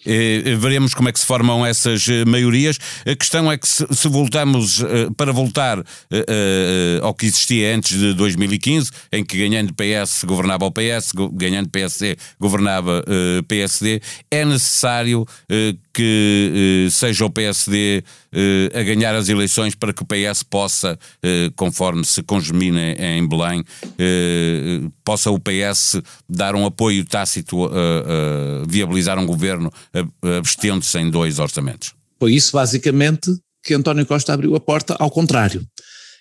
Eh, 0.05 0.55
veremos 0.57 0.93
como 0.93 1.09
é 1.09 1.11
que 1.11 1.19
se 1.19 1.25
formam 1.25 1.65
essas 1.65 2.07
eh, 2.07 2.25
maiorias. 2.25 2.77
A 3.05 3.15
questão 3.15 3.51
é 3.51 3.57
que 3.57 3.67
se, 3.67 3.85
se 3.91 4.07
voltamos 4.07 4.81
eh, 4.81 5.09
para 5.15 5.31
voltar 5.31 5.83
ao 7.01 7.13
que 7.13 7.25
existia 7.25 7.75
antes 7.75 7.97
de 7.97 8.13
2015, 8.13 8.91
em 9.11 9.23
que 9.23 9.37
ganhando 9.37 9.73
PS 9.73 10.23
governava 10.25 10.65
o 10.65 10.71
PS, 10.71 11.11
ganhando 11.33 11.69
PSD 11.69 12.17
governava 12.39 13.03
PSD, 13.47 14.01
é 14.29 14.43
necessário 14.43 15.25
que 15.93 16.87
seja 16.91 17.25
o 17.25 17.29
PSD 17.29 18.03
a 18.73 18.83
ganhar 18.83 19.15
as 19.15 19.29
eleições 19.29 19.75
para 19.75 19.93
que 19.93 20.03
o 20.03 20.05
PS 20.05 20.43
possa, 20.43 20.97
conforme 21.55 22.03
se 22.05 22.21
congemina 22.23 22.91
em 22.91 23.27
Belém, 23.27 23.63
possa 25.03 25.31
o 25.31 25.39
PS 25.39 26.01
dar 26.29 26.55
um 26.55 26.65
apoio 26.65 27.05
tácito 27.05 27.60
viabilizar 28.67 29.19
um 29.19 29.25
governo 29.25 29.71
abstendo-se 30.39 30.97
em 30.99 31.09
dois 31.09 31.39
orçamentos. 31.39 31.93
Foi 32.19 32.33
isso, 32.33 32.51
basicamente, 32.53 33.31
que 33.63 33.73
António 33.73 34.05
Costa 34.05 34.33
abriu 34.33 34.55
a 34.55 34.59
porta, 34.59 34.95
ao 34.99 35.09
contrário. 35.09 35.65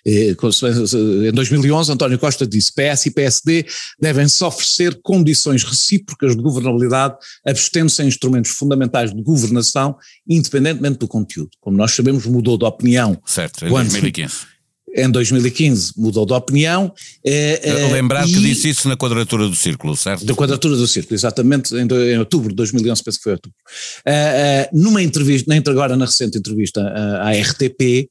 Em 0.03 1.31
2011, 1.31 1.91
António 1.91 2.17
Costa 2.17 2.47
disse: 2.47 2.71
PS 2.73 3.05
e 3.05 3.11
PSD 3.11 3.67
devem-se 3.99 4.43
oferecer 4.43 4.99
condições 5.03 5.63
recíprocas 5.63 6.35
de 6.35 6.41
governabilidade, 6.41 7.15
abstendo-se 7.45 8.01
em 8.01 8.07
instrumentos 8.07 8.49
fundamentais 8.49 9.13
de 9.13 9.21
governação, 9.21 9.95
independentemente 10.27 10.97
do 10.97 11.07
conteúdo. 11.07 11.51
Como 11.59 11.77
nós 11.77 11.91
sabemos, 11.91 12.25
mudou 12.25 12.57
de 12.57 12.65
opinião. 12.65 13.15
Certo, 13.27 13.63
em 13.63 13.69
2015 13.69 14.50
em 14.95 15.09
2015 15.09 15.93
mudou 15.97 16.25
de 16.25 16.33
opinião. 16.33 16.93
É, 17.25 17.89
Lembrar 17.91 18.25
que 18.25 18.39
disse 18.39 18.69
isso 18.69 18.87
na 18.87 18.97
quadratura 18.97 19.47
do 19.47 19.55
círculo, 19.55 19.95
certo? 19.95 20.25
Da 20.25 20.33
quadratura 20.33 20.75
do 20.75 20.87
círculo, 20.87 21.15
exatamente, 21.15 21.73
em, 21.75 21.87
em 21.87 22.17
outubro 22.17 22.49
de 22.49 22.55
2011, 22.55 23.03
penso 23.03 23.17
que 23.17 23.23
foi 23.23 23.33
outubro. 23.33 23.57
Uh, 24.05 24.11
uh, 24.11 24.83
numa 24.83 25.01
entrevista, 25.01 25.51
agora 25.67 25.95
na 25.95 26.05
recente 26.05 26.37
entrevista 26.37 26.81
uh, 26.81 27.27
à 27.27 27.31
RTP, 27.31 28.09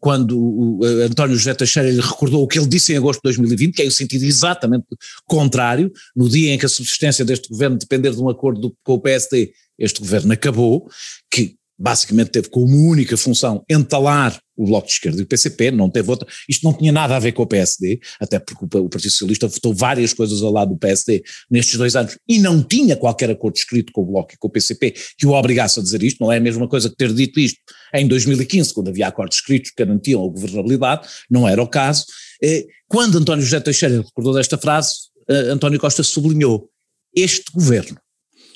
quando 0.00 0.36
o 0.36 0.80
António 1.08 1.36
José 1.36 1.54
Teixeira 1.54 1.88
lhe 1.88 2.00
recordou 2.00 2.42
o 2.42 2.48
que 2.48 2.58
ele 2.58 2.66
disse 2.66 2.92
em 2.92 2.96
agosto 2.96 3.20
de 3.20 3.24
2020, 3.24 3.72
que 3.72 3.82
é 3.82 3.86
o 3.86 3.90
sentido 3.90 4.24
exatamente 4.24 4.84
contrário, 5.28 5.92
no 6.16 6.28
dia 6.28 6.52
em 6.52 6.58
que 6.58 6.66
a 6.66 6.68
subsistência 6.68 7.24
deste 7.24 7.48
governo 7.48 7.78
depender 7.78 8.10
de 8.10 8.20
um 8.20 8.28
acordo 8.28 8.74
com 8.82 8.94
o 8.94 9.00
PSD, 9.00 9.52
este 9.78 10.00
governo 10.00 10.32
acabou, 10.32 10.88
que 11.30 11.54
basicamente 11.80 12.28
teve 12.28 12.50
como 12.50 12.76
única 12.76 13.16
função 13.16 13.64
entalar 13.68 14.38
o 14.54 14.66
Bloco 14.66 14.86
de 14.86 14.92
Esquerda 14.92 15.18
e 15.18 15.24
o 15.24 15.26
PCP, 15.26 15.70
não 15.70 15.88
teve 15.88 16.10
outra. 16.10 16.28
Isto 16.46 16.64
não 16.64 16.74
tinha 16.74 16.92
nada 16.92 17.16
a 17.16 17.18
ver 17.18 17.32
com 17.32 17.42
o 17.42 17.46
PSD, 17.46 17.98
até 18.20 18.38
porque 18.38 18.62
o 18.62 18.88
Partido 18.90 19.10
Socialista 19.10 19.48
votou 19.48 19.72
várias 19.72 20.12
coisas 20.12 20.42
ao 20.42 20.52
lado 20.52 20.74
do 20.74 20.78
PSD 20.78 21.22
nestes 21.50 21.78
dois 21.78 21.96
anos 21.96 22.18
e 22.28 22.38
não 22.38 22.62
tinha 22.62 22.94
qualquer 22.94 23.30
acordo 23.30 23.56
escrito 23.56 23.90
com 23.90 24.02
o 24.02 24.04
Bloco 24.04 24.34
e 24.34 24.36
com 24.36 24.48
o 24.48 24.50
PCP 24.50 24.94
que 25.16 25.26
o 25.26 25.32
obrigasse 25.32 25.80
a 25.80 25.82
dizer 25.82 26.02
isto, 26.02 26.22
não 26.22 26.30
é 26.30 26.36
a 26.36 26.40
mesma 26.40 26.68
coisa 26.68 26.90
que 26.90 26.96
ter 26.96 27.10
dito 27.14 27.40
isto 27.40 27.58
em 27.94 28.06
2015, 28.06 28.74
quando 28.74 28.88
havia 28.88 29.08
acordos 29.08 29.38
escritos 29.38 29.70
que 29.70 29.82
garantiam 29.82 30.22
a 30.22 30.28
governabilidade, 30.28 31.08
não 31.30 31.48
era 31.48 31.62
o 31.62 31.66
caso. 31.66 32.04
Eh, 32.42 32.66
quando 32.86 33.16
António 33.16 33.42
José 33.42 33.60
Teixeira 33.60 33.96
recordou 34.02 34.34
desta 34.34 34.58
frase, 34.58 34.92
eh, 35.26 35.50
António 35.50 35.80
Costa 35.80 36.02
sublinhou 36.02 36.68
este 37.16 37.50
governo 37.52 37.98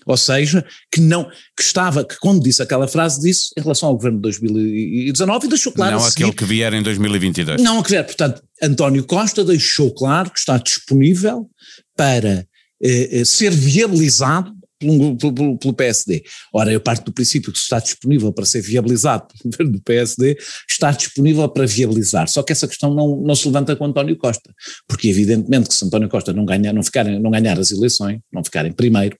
ou 0.06 0.16
seja, 0.16 0.64
que 0.90 1.00
não, 1.00 1.24
que 1.56 1.62
estava, 1.62 2.04
que 2.04 2.18
quando 2.18 2.42
disse 2.42 2.62
aquela 2.62 2.88
frase 2.88 3.20
disse 3.20 3.50
em 3.56 3.62
relação 3.62 3.88
ao 3.88 3.96
governo 3.96 4.18
de 4.18 4.22
2019 4.22 5.46
e 5.46 5.48
deixou 5.48 5.72
claro. 5.72 5.96
Não 5.96 6.04
aquele 6.04 6.32
que 6.32 6.44
vier 6.44 6.72
em 6.72 6.82
2022. 6.82 7.62
Não 7.62 7.78
aquele 7.78 7.84
que 7.84 7.90
vier, 7.90 8.04
portanto, 8.04 8.42
António 8.62 9.04
Costa 9.04 9.44
deixou 9.44 9.92
claro 9.92 10.30
que 10.30 10.38
está 10.38 10.58
disponível 10.58 11.48
para 11.96 12.46
eh, 12.82 13.20
eh 13.20 13.24
ser 13.24 13.50
viabilizado 13.50 14.54
pelo, 14.78 15.16
pelo, 15.16 15.58
pelo, 15.58 15.74
PSD. 15.74 16.22
Ora, 16.52 16.72
eu 16.72 16.80
parto 16.80 17.06
do 17.06 17.12
princípio 17.12 17.52
que 17.52 17.58
se 17.58 17.64
está 17.64 17.78
disponível 17.78 18.32
para 18.32 18.44
ser 18.44 18.60
viabilizado 18.60 19.26
pelo 19.26 19.50
governo 19.50 19.72
do 19.72 19.82
PSD, 19.82 20.36
está 20.68 20.90
disponível 20.90 21.48
para 21.48 21.66
viabilizar. 21.66 22.28
Só 22.28 22.42
que 22.42 22.52
essa 22.52 22.68
questão 22.68 22.94
não, 22.94 23.20
não 23.20 23.34
se 23.34 23.46
levanta 23.46 23.74
com 23.76 23.86
António 23.86 24.16
Costa, 24.16 24.52
porque 24.86 25.08
evidentemente 25.08 25.68
que 25.68 25.74
se 25.74 25.84
António 25.84 26.08
Costa 26.08 26.32
não 26.32 26.44
ganhar, 26.44 26.72
não, 26.72 26.82
ficar, 26.82 27.04
não 27.04 27.30
ganhar 27.30 27.58
as 27.58 27.70
eleições, 27.70 28.20
não 28.32 28.44
ficar 28.44 28.66
em 28.66 28.72
primeiro, 28.72 29.16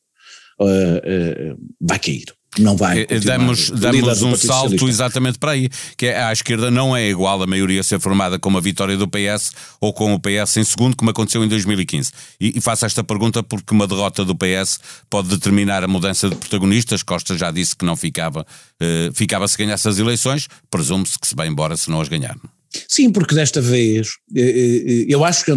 uh, 0.60 1.58
vai 1.80 1.98
cair. 1.98 2.26
Não 2.58 2.76
vai. 2.76 3.06
Eh, 3.08 3.20
damos, 3.20 3.70
damos 3.70 4.22
um 4.22 4.36
salto 4.36 4.88
exatamente 4.88 5.38
para 5.38 5.52
aí, 5.52 5.68
que 5.96 6.06
é, 6.06 6.22
à 6.22 6.32
esquerda 6.32 6.70
não 6.70 6.96
é 6.96 7.08
igual 7.08 7.42
a 7.42 7.46
maioria 7.46 7.82
ser 7.82 7.98
formada 7.98 8.38
com 8.38 8.48
uma 8.48 8.60
vitória 8.60 8.96
do 8.96 9.08
PS 9.08 9.52
ou 9.80 9.92
com 9.92 10.14
o 10.14 10.20
PS 10.20 10.58
em 10.58 10.64
segundo, 10.64 10.96
como 10.96 11.10
aconteceu 11.10 11.42
em 11.44 11.48
2015. 11.48 12.12
E, 12.40 12.56
e 12.56 12.60
faço 12.60 12.86
esta 12.86 13.02
pergunta 13.02 13.42
porque 13.42 13.74
uma 13.74 13.86
derrota 13.86 14.24
do 14.24 14.36
PS 14.36 14.78
pode 15.10 15.28
determinar 15.28 15.82
a 15.82 15.88
mudança 15.88 16.28
de 16.28 16.36
protagonistas. 16.36 17.02
Costa 17.02 17.36
já 17.36 17.50
disse 17.50 17.74
que 17.74 17.84
não 17.84 17.96
ficava, 17.96 18.42
uh, 18.42 19.12
ficava 19.12 19.48
se 19.48 19.58
ganhasse 19.58 19.88
as 19.88 19.98
eleições, 19.98 20.46
presume-se 20.70 21.18
que 21.18 21.26
se 21.26 21.34
vai 21.34 21.48
embora 21.48 21.76
se 21.76 21.90
não 21.90 22.00
as 22.00 22.08
ganhar. 22.08 22.36
Sim, 22.88 23.10
porque 23.10 23.34
desta 23.34 23.60
vez, 23.60 24.08
eu 25.08 25.24
acho 25.24 25.44
que 25.44 25.52
a 25.52 25.56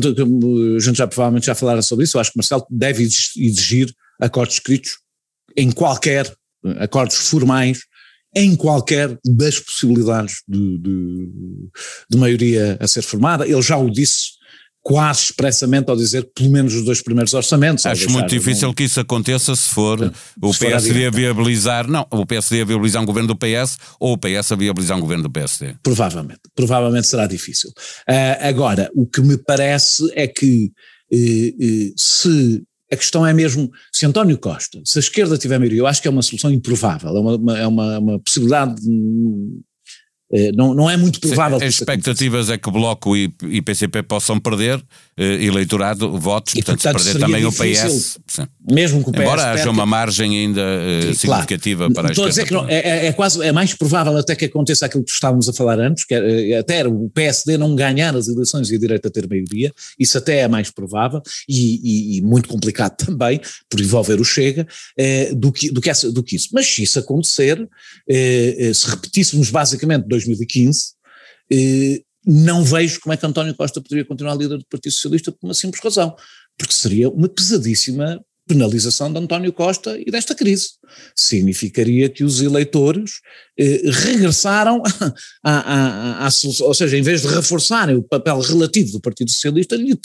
gente 0.80 0.98
já 0.98 1.08
provavelmente 1.08 1.48
já 1.48 1.56
falaram 1.56 1.82
sobre 1.82 2.06
isso, 2.06 2.16
eu 2.16 2.22
acho 2.22 2.32
que 2.32 2.38
Marcelo 2.38 2.64
deve 2.70 3.04
exigir 3.04 3.92
acordos 4.20 4.56
escritos 4.56 4.92
em 5.56 5.72
qualquer, 5.72 6.32
acordos 6.80 7.16
formais, 7.30 7.80
em 8.36 8.56
qualquer 8.56 9.18
das 9.26 9.60
possibilidades 9.60 10.44
de, 10.48 10.78
de, 10.78 11.30
de 12.10 12.18
maioria 12.18 12.78
a 12.80 12.88
ser 12.88 13.02
formada. 13.02 13.48
Ele 13.48 13.62
já 13.62 13.78
o 13.78 13.90
disse 13.90 14.38
quase 14.88 15.24
expressamente 15.24 15.90
ao 15.90 15.98
dizer 15.98 16.30
pelo 16.34 16.50
menos 16.50 16.74
os 16.74 16.86
dois 16.86 17.02
primeiros 17.02 17.34
orçamentos. 17.34 17.86
Acho 17.86 18.10
muito 18.10 18.30
difícil 18.30 18.74
que 18.74 18.84
isso 18.84 19.02
aconteça 19.02 19.54
se 19.54 19.68
for 19.68 20.00
se 20.00 20.12
o 20.42 20.54
for 20.54 20.68
PSD 20.68 21.08
a 21.08 21.10
viabilizar, 21.10 21.90
não, 21.90 22.08
o 22.10 22.26
PSD 22.26 22.62
a 22.62 22.66
viabilizar 22.66 23.02
um 23.02 23.06
governo 23.06 23.28
do 23.28 23.36
PS 23.36 23.78
ou 24.00 24.14
o 24.14 24.18
PS 24.18 24.54
a 24.54 24.56
viabilizar 24.56 24.98
um 24.98 25.02
governo 25.02 25.24
do 25.24 25.30
PSD. 25.30 25.76
Provavelmente, 25.84 26.40
provavelmente 26.56 27.06
será 27.06 27.28
difícil. 27.28 27.70
Uh, 28.08 28.48
agora, 28.48 28.90
o 28.96 29.06
que 29.06 29.20
me 29.20 29.38
parece 29.38 30.10
é 30.14 30.26
que 30.26 30.72
uh, 31.12 31.18
uh, 31.18 31.94
se 31.98 32.64
a 32.92 32.96
questão 32.96 33.26
é 33.26 33.34
mesmo 33.34 33.72
se 33.92 34.06
António 34.06 34.38
Costa, 34.38 34.82
se 34.86 34.98
a 34.98 35.02
esquerda 35.02 35.38
tiver 35.38 35.58
maioria, 35.58 35.80
eu 35.80 35.88
acho 35.88 36.02
que 36.02 36.08
é 36.08 36.12
uma 36.12 36.22
solução 36.22 36.52
improvável, 36.52 37.10
é 37.10 37.20
uma, 37.20 37.36
uma, 37.36 37.60
é 37.60 37.68
uma, 37.68 38.00
uma 38.00 38.20
possibilidade 38.20 38.76
eh, 38.82 39.67
não, 40.54 40.74
não 40.74 40.90
é 40.90 40.98
muito 40.98 41.20
provável. 41.20 41.58
As 41.58 41.76
expectativas 41.76 42.50
é 42.50 42.58
que 42.58 42.68
o 42.68 42.72
Bloco 42.72 43.16
e, 43.16 43.34
e 43.44 43.62
PCP 43.62 44.04
possam 44.04 44.40
perder 44.40 44.84
eh, 45.20 45.46
eleitorado, 45.46 46.16
votos, 46.20 46.54
e, 46.54 46.58
portanto, 46.58 46.84
portanto, 46.84 47.02
se 47.02 47.12
perder 47.12 47.26
também 47.26 47.50
difícil, 47.50 47.88
o 47.88 47.92
PS. 47.92 48.20
Sim. 48.28 48.48
Mesmo 48.72 49.04
que 49.04 49.10
o 49.10 49.14
PS. 49.14 49.22
Embora 49.22 49.52
haja 49.52 49.70
uma 49.72 49.86
margem 49.86 50.38
ainda 50.38 50.62
uh, 50.62 51.16
significativa 51.16 51.86
claro. 51.86 51.94
para 51.94 52.08
a 52.10 52.12
Estou 52.12 52.26
a 52.26 52.30
dizer 52.30 52.46
que 52.46 52.54
não, 52.54 52.70
é, 52.70 52.76
é, 52.76 53.06
é, 53.08 53.14
quase, 53.14 53.42
é 53.44 53.52
mais 53.52 53.74
provável 53.74 54.16
até 54.16 54.36
que 54.36 54.46
aconteça 54.46 54.86
aquilo 54.86 55.04
que 55.04 55.10
estávamos 55.10 55.50
a 55.50 55.54
falar 55.54 55.80
antes, 55.80 56.06
que 56.06 56.14
é, 56.14 56.60
até 56.60 56.86
o 56.88 57.10
PSD 57.10 57.58
não 57.58 57.76
ganhar 57.76 58.16
as 58.16 58.28
eleições 58.28 58.70
e 58.70 58.76
a 58.76 58.78
direita 58.78 59.10
ter 59.10 59.28
maioria, 59.28 59.74
isso 59.98 60.18
até 60.20 60.42
é 60.42 60.48
mais 60.48 60.70
provável 60.70 61.22
e, 61.50 61.80
e, 61.84 62.18
e 62.18 62.22
muito 62.22 62.48
complicado 62.48 62.96
também, 63.04 63.42
por 63.68 63.82
envolver 63.82 64.22
o 64.22 64.24
Chega, 64.24 64.68
eh, 64.96 65.34
do, 65.34 65.52
que, 65.52 65.72
do, 65.72 65.82
que 65.82 65.90
essa, 65.90 66.12
do 66.12 66.22
que 66.22 66.36
isso. 66.36 66.50
Mas 66.54 66.68
se 66.68 66.84
isso 66.84 67.00
acontecer, 67.00 67.68
eh, 68.08 68.72
se 68.72 68.88
repetíssemos 68.88 69.50
basicamente 69.50 70.06
2015, 70.24 70.94
eh, 71.52 72.02
não 72.26 72.64
vejo 72.64 73.00
como 73.00 73.14
é 73.14 73.18
que 73.18 73.26
António 73.26 73.56
Costa 73.56 73.82
poderia 73.82 74.04
continuar 74.04 74.36
líder 74.36 74.58
do 74.58 74.66
Partido 74.70 74.92
Socialista 74.92 75.32
por 75.32 75.48
uma 75.48 75.54
simples 75.54 75.82
razão, 75.82 76.16
porque 76.58 76.74
seria 76.74 77.10
uma 77.10 77.30
pesadíssima 77.30 78.22
penalização 78.48 79.12
de 79.12 79.20
António 79.20 79.52
Costa 79.52 80.00
e 80.00 80.10
desta 80.10 80.34
crise. 80.34 80.70
Significaria 81.16 82.10
que 82.10 82.24
os 82.24 82.42
eleitores 82.42 83.12
eh, 83.60 83.82
regressaram 83.84 84.82
a, 85.44 86.26
a, 86.26 86.30
ou 86.62 86.74
seja, 86.74 86.98
em 86.98 87.02
vez 87.02 87.22
de 87.22 87.28
reforçarem 87.28 87.96
o 87.96 88.02
papel 88.02 88.40
relativo 88.40 88.94
do 88.94 89.02
Partido 89.02 89.30
Socialista, 89.30 89.76
lhe, 89.76 90.00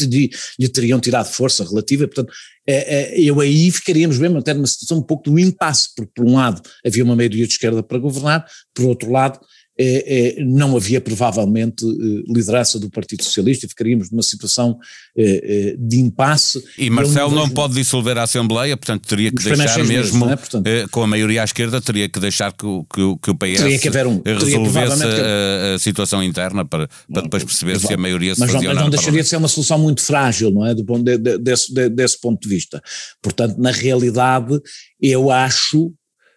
lhe 0.59 0.69
teriam 0.69 0.99
tirado 0.99 1.27
força 1.27 1.65
relativa, 1.65 2.07
portanto, 2.09 2.33
eh, 2.67 3.15
eu 3.21 3.41
aí 3.41 3.71
ficaríamos 3.71 4.19
mesmo 4.19 4.39
até 4.39 4.53
numa 4.53 4.67
situação 4.67 4.99
um 4.99 5.03
pouco 5.03 5.31
do 5.31 5.39
impasse, 5.39 5.91
porque 5.97 6.13
por 6.15 6.25
um 6.25 6.35
lado 6.35 6.61
havia 6.85 7.05
uma 7.05 7.17
maioria 7.17 7.47
de 7.47 7.53
esquerda 7.53 7.83
para 7.83 7.99
governar, 7.99 8.45
por 8.75 8.87
outro 8.87 9.11
lado 9.11 9.39
é, 9.79 10.39
é, 10.39 10.45
não 10.45 10.77
havia 10.77 11.01
provavelmente 11.01 11.85
eh, 11.85 12.23
liderança 12.29 12.79
do 12.79 12.91
Partido 12.91 13.25
Socialista 13.25 13.65
e 13.65 13.69
ficaríamos 13.69 14.11
numa 14.11 14.23
situação 14.23 14.79
é, 15.17 15.75
de 15.79 15.99
impasse. 15.99 16.63
E 16.77 16.91
Marcelo 16.91 17.35
não 17.35 17.49
pode 17.49 17.75
dissolver 17.75 18.19
a 18.19 18.25
Assembleia, 18.25 18.77
portanto 18.77 19.07
teria 19.07 19.31
que 19.31 19.43
deixar 19.43 19.79
mesmo, 19.85 20.27
meses, 20.27 20.33
é? 20.33 20.37
portanto, 20.37 20.91
com 20.91 21.03
a 21.03 21.07
maioria 21.07 21.41
à 21.41 21.45
esquerda, 21.45 21.81
teria 21.81 22.09
que 22.09 22.21
deixar 22.21 22.53
que, 22.53 22.67
que, 22.93 23.17
que 23.23 23.31
o 23.31 23.35
PS 23.35 23.61
teria 23.61 23.79
que 23.79 23.89
haver 23.89 24.07
um, 24.07 24.21
resolvesse 24.25 25.03
a, 25.05 25.75
a, 25.75 25.79
situação 25.79 26.23
interna 26.23 26.65
para, 26.65 26.89
para 27.11 27.23
depois 27.23 27.43
perceber 27.43 27.81
se 27.81 27.93
a 27.93 27.97
maioria 27.97 28.35
se 28.35 28.41
mas 28.41 28.51
fazia 28.51 28.69
não, 28.69 28.75
mas 28.75 28.85
não 28.85 28.91
deixaria 28.91 29.23
de 29.23 29.29
ser 29.29 29.37
uma 29.37 29.49
solução 29.49 29.79
muito 29.79 30.03
frágil, 30.03 30.51
não 30.51 30.67
é, 30.67 30.75
do 30.75 30.83
de, 30.99 31.17
de, 31.17 31.39
desse, 31.39 31.73
de, 31.73 31.89
desse 31.89 32.21
ponto 32.21 32.43
de 32.43 32.49
vista. 32.49 32.83
Portanto, 33.23 33.57
na 33.59 33.71
realidade, 33.71 34.61
eu 35.01 35.31
acho 35.31 35.93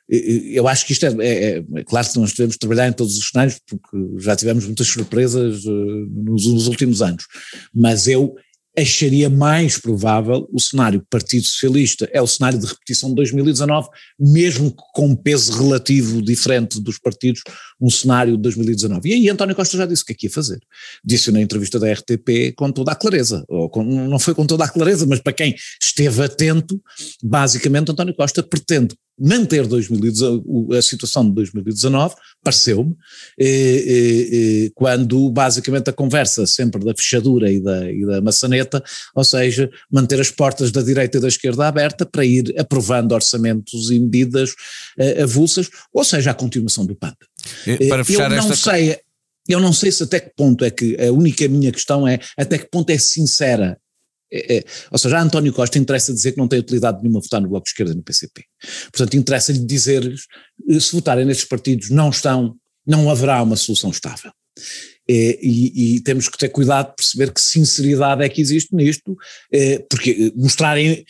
eu 0.07 0.67
acho 0.67 0.85
que 0.85 0.93
isto 0.93 1.05
é, 1.05 1.15
é, 1.19 1.57
é, 1.57 1.83
claro 1.83 2.07
que 2.07 2.19
nós 2.19 2.31
devemos 2.31 2.57
trabalhar 2.57 2.87
em 2.87 2.93
todos 2.93 3.17
os 3.17 3.29
cenários, 3.29 3.59
porque 3.67 3.97
já 4.19 4.35
tivemos 4.35 4.65
muitas 4.65 4.87
surpresas 4.87 5.65
uh, 5.65 6.07
nos, 6.11 6.45
nos, 6.45 6.67
últimos 6.67 7.01
anos, 7.01 7.25
mas 7.73 8.07
eu 8.07 8.35
acharia 8.77 9.29
mais 9.29 9.77
provável 9.77 10.47
o 10.51 10.59
cenário 10.59 11.05
Partido 11.09 11.45
Socialista, 11.45 12.09
é 12.11 12.21
o 12.21 12.27
cenário 12.27 12.59
de 12.59 12.65
repetição 12.65 13.09
de 13.09 13.15
2019, 13.15 13.87
mesmo 14.19 14.73
com 14.93 15.07
um 15.07 15.15
peso 15.15 15.53
relativo 15.57 16.21
diferente 16.21 16.79
dos 16.81 16.99
partidos, 16.99 17.41
um 17.79 17.89
cenário 17.89 18.35
de 18.35 18.43
2019. 18.43 19.09
E 19.09 19.13
aí 19.13 19.29
António 19.29 19.55
Costa 19.55 19.77
já 19.77 19.85
disse 19.85 20.03
o 20.03 20.05
que 20.05 20.13
é 20.13 20.15
que 20.15 20.27
ia 20.27 20.31
fazer. 20.31 20.59
Disse 21.03 21.31
na 21.31 21.41
entrevista 21.41 21.79
da 21.79 21.91
RTP 21.91 22.53
com 22.55 22.71
toda 22.71 22.91
a 22.91 22.95
clareza, 22.95 23.43
ou 23.47 23.69
com, 23.69 23.83
não 23.83 24.19
foi 24.19 24.33
com 24.33 24.45
toda 24.45 24.63
a 24.63 24.69
clareza, 24.69 25.05
mas 25.05 25.19
para 25.19 25.33
quem 25.33 25.55
esteve 25.81 26.23
atento, 26.23 26.81
basicamente 27.23 27.91
António 27.91 28.15
Costa 28.15 28.41
pretende 28.41 28.95
manter 29.17 29.65
2019, 29.65 30.77
a 30.77 30.81
situação 30.81 31.25
de 31.25 31.33
2019, 31.35 32.15
pareceu-me, 32.43 32.95
eh, 33.39 33.47
eh, 33.47 34.65
eh, 34.65 34.71
quando 34.75 35.29
basicamente 35.31 35.89
a 35.89 35.93
conversa 35.93 36.45
sempre 36.45 36.83
da 36.83 36.93
fechadura 36.93 37.49
e 37.49 37.61
da, 37.61 37.89
e 37.89 38.05
da 38.05 38.21
maçaneta, 38.21 38.83
ou 39.15 39.23
seja, 39.23 39.69
manter 39.89 40.19
as 40.19 40.29
portas 40.29 40.69
da 40.71 40.81
direita 40.81 41.17
e 41.17 41.21
da 41.21 41.29
esquerda 41.29 41.65
aberta 41.67 42.05
para 42.05 42.25
ir 42.25 42.53
aprovando 42.59 43.13
orçamentos 43.13 43.89
e 43.89 43.99
medidas 43.99 44.53
eh, 44.99 45.23
avulsas, 45.23 45.69
ou 45.93 46.03
seja, 46.03 46.31
a 46.31 46.33
continuação 46.33 46.85
do 46.85 46.95
PAN. 46.95 47.13
Para 47.89 48.03
fechar 48.03 48.31
eu 48.31 48.37
não 48.37 48.51
esta... 48.51 48.55
sei, 48.55 48.97
eu 49.47 49.59
não 49.59 49.73
sei 49.73 49.91
se 49.91 50.03
até 50.03 50.19
que 50.19 50.31
ponto 50.35 50.63
é 50.65 50.71
que, 50.71 50.97
a 51.01 51.11
única 51.11 51.47
minha 51.47 51.71
questão 51.71 52.07
é 52.07 52.19
até 52.37 52.57
que 52.57 52.69
ponto 52.69 52.89
é 52.89 52.97
sincera 52.97 53.77
é, 54.31 54.57
é, 54.57 54.63
ou 54.91 54.97
seja, 54.97 55.17
a 55.17 55.21
António 55.21 55.53
Costa 55.53 55.77
interessa 55.77 56.13
dizer 56.13 56.33
que 56.33 56.37
não 56.37 56.47
tem 56.47 56.59
utilidade 56.59 57.01
nenhuma 57.01 57.21
votar 57.21 57.39
no 57.39 57.47
Bloco 57.47 57.65
de 57.65 57.69
Esquerda 57.69 57.93
e 57.93 57.95
no 57.95 58.03
PCP. 58.03 58.43
Portanto, 58.91 59.15
interessa-lhe 59.15 59.59
dizer-lhes, 59.59 60.21
eh, 60.69 60.79
se 60.79 60.91
votarem 60.91 61.25
nestes 61.25 61.47
partidos 61.47 61.89
não 61.89 62.09
estão, 62.09 62.55
não 62.85 63.09
haverá 63.09 63.41
uma 63.41 63.55
solução 63.55 63.91
estável. 63.91 64.31
É, 65.07 65.37
e, 65.41 65.95
e, 65.95 65.99
temos 66.01 66.27
que 66.27 66.37
ter 66.37 66.49
cuidado 66.49 66.89
de 66.89 66.95
perceber 66.95 67.31
que 67.31 67.39
sinceridade 67.39 68.23
é 68.23 68.29
que 68.29 68.41
existe 68.41 68.73
nisto, 68.73 69.15
porque 69.87 70.33
mostrarem 70.35 71.05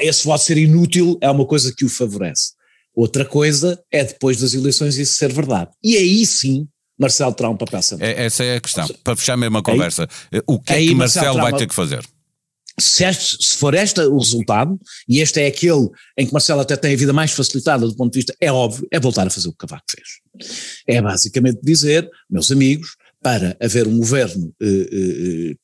esse 0.00 0.24
voto 0.24 0.42
ser 0.42 0.56
inútil 0.56 1.18
é 1.20 1.28
uma 1.28 1.44
coisa 1.44 1.74
que 1.76 1.84
o 1.84 1.88
favorece. 1.88 2.52
Outra 2.98 3.24
coisa 3.24 3.80
é 3.92 4.02
depois 4.02 4.38
das 4.38 4.54
eleições 4.54 4.98
isso 4.98 5.14
ser 5.14 5.32
verdade. 5.32 5.70
E 5.84 5.96
aí 5.96 6.26
sim 6.26 6.66
Marcelo 6.98 7.32
terá 7.32 7.48
um 7.48 7.56
papel 7.56 7.80
central. 7.80 8.10
É, 8.10 8.24
essa 8.24 8.42
é 8.42 8.56
a 8.56 8.60
questão. 8.60 8.88
Para 9.04 9.14
fechar 9.14 9.36
mesmo 9.36 9.56
a 9.56 9.62
conversa, 9.62 10.08
aí, 10.32 10.42
o 10.44 10.58
que 10.58 10.72
é 10.72 10.78
que 10.80 10.94
Marcelo, 10.96 11.26
Marcelo 11.26 11.42
vai 11.42 11.56
ter 11.56 11.68
que 11.68 11.74
fazer? 11.74 12.04
se, 12.80 13.04
este, 13.04 13.44
se, 13.44 13.56
for 13.56 13.72
este 13.74 14.00
o 14.00 14.18
resultado, 14.18 14.76
e 15.08 15.20
este 15.20 15.40
é 15.40 15.46
aquele 15.46 15.88
em 16.16 16.26
que 16.26 16.32
Marcelo 16.32 16.60
até 16.60 16.76
tem 16.76 16.94
a 16.94 16.96
vida 16.96 17.12
mais 17.12 17.30
facilitada 17.30 17.86
do 17.86 17.94
ponto 17.94 18.12
de 18.12 18.18
vista, 18.18 18.34
é 18.40 18.50
óbvio, 18.50 18.86
é 18.90 18.98
voltar 18.98 19.26
a 19.26 19.30
fazer 19.30 19.48
o 19.48 19.52
que 19.52 19.58
Cavaco 19.58 19.84
fez. 19.88 20.08
É 20.86 21.00
basicamente 21.00 21.60
dizer, 21.62 22.08
meus 22.28 22.50
amigos, 22.50 22.96
para 23.22 23.56
haver 23.60 23.86
um 23.86 23.98
governo 23.98 24.52
eh, 24.60 24.88
eh, 24.92 25.54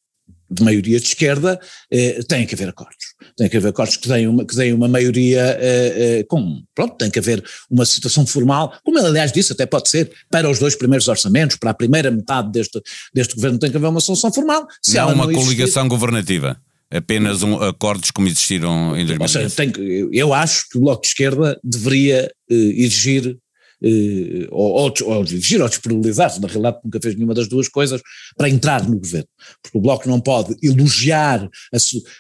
de 0.55 0.63
maioria 0.63 0.99
de 0.99 1.07
esquerda, 1.07 1.61
eh, 1.91 2.21
tem 2.29 2.47
que 2.47 2.55
haver 2.55 2.69
acordos. 2.69 3.05
Tem 3.37 3.49
que 3.49 3.57
haver 3.57 3.69
acordos 3.69 3.97
que 3.97 4.09
deem 4.09 4.27
uma, 4.27 4.45
que 4.45 4.55
deem 4.55 4.73
uma 4.73 4.89
maioria 4.89 5.43
eh, 5.61 6.21
eh, 6.21 6.25
com, 6.29 6.63
pronto, 6.75 6.97
tem 6.97 7.11
que 7.11 7.19
haver 7.19 7.45
uma 7.71 7.85
situação 7.85 8.27
formal, 8.27 8.73
como 8.85 8.99
ele 8.99 9.09
aliás 9.09 9.33
disse, 9.33 9.53
até 9.53 9.67
pode 9.67 9.89
ser, 9.89 10.11
para 10.31 10.49
os 10.49 10.59
dois 10.59 10.75
primeiros 10.75 11.09
orçamentos, 11.09 11.57
para 11.57 11.71
a 11.71 11.75
primeira 11.75 12.11
metade 12.11 12.53
deste, 12.53 12.81
deste 13.13 13.35
governo 13.35 13.59
tem 13.59 13.71
que 13.71 13.77
haver 13.77 13.89
uma 13.89 14.01
solução 14.01 14.33
formal. 14.33 14.67
Se 14.81 14.97
não 14.97 15.13
uma 15.13 15.27
não 15.27 15.35
coligação 15.35 15.89
governativa 15.89 16.57
apenas 16.91 17.43
um, 17.43 17.57
acordos 17.57 18.11
como 18.11 18.29
existiram 18.29 18.97
em 18.97 19.05
2010. 19.05 19.21
Ou 19.21 19.51
seja, 19.51 19.73
eu 20.13 20.33
acho 20.33 20.69
que 20.69 20.79
o 20.79 20.81
Bloco 20.81 21.03
de 21.03 21.09
Esquerda 21.09 21.59
deveria 21.63 22.31
eh, 22.51 22.55
exigir 22.55 23.37
eh, 23.83 24.47
ou, 24.51 24.93
ou, 25.05 25.23
exigir 25.23 25.61
ou 25.61 25.69
disponibilizar-se, 25.69 26.41
na 26.41 26.49
realidade 26.49 26.79
nunca 26.85 27.01
fez 27.01 27.15
nenhuma 27.15 27.35
das 27.35 27.49
duas 27.49 27.69
coisas, 27.69 28.01
para 28.37 28.49
entrar 28.49 28.87
no 28.89 28.99
governo. 28.99 29.29
Porque 29.63 29.79
o 29.79 29.81
Bloco 29.81 30.09
não 30.09 30.21
pode 30.21 30.57
elogiar 30.63 31.43
a, 31.45 31.77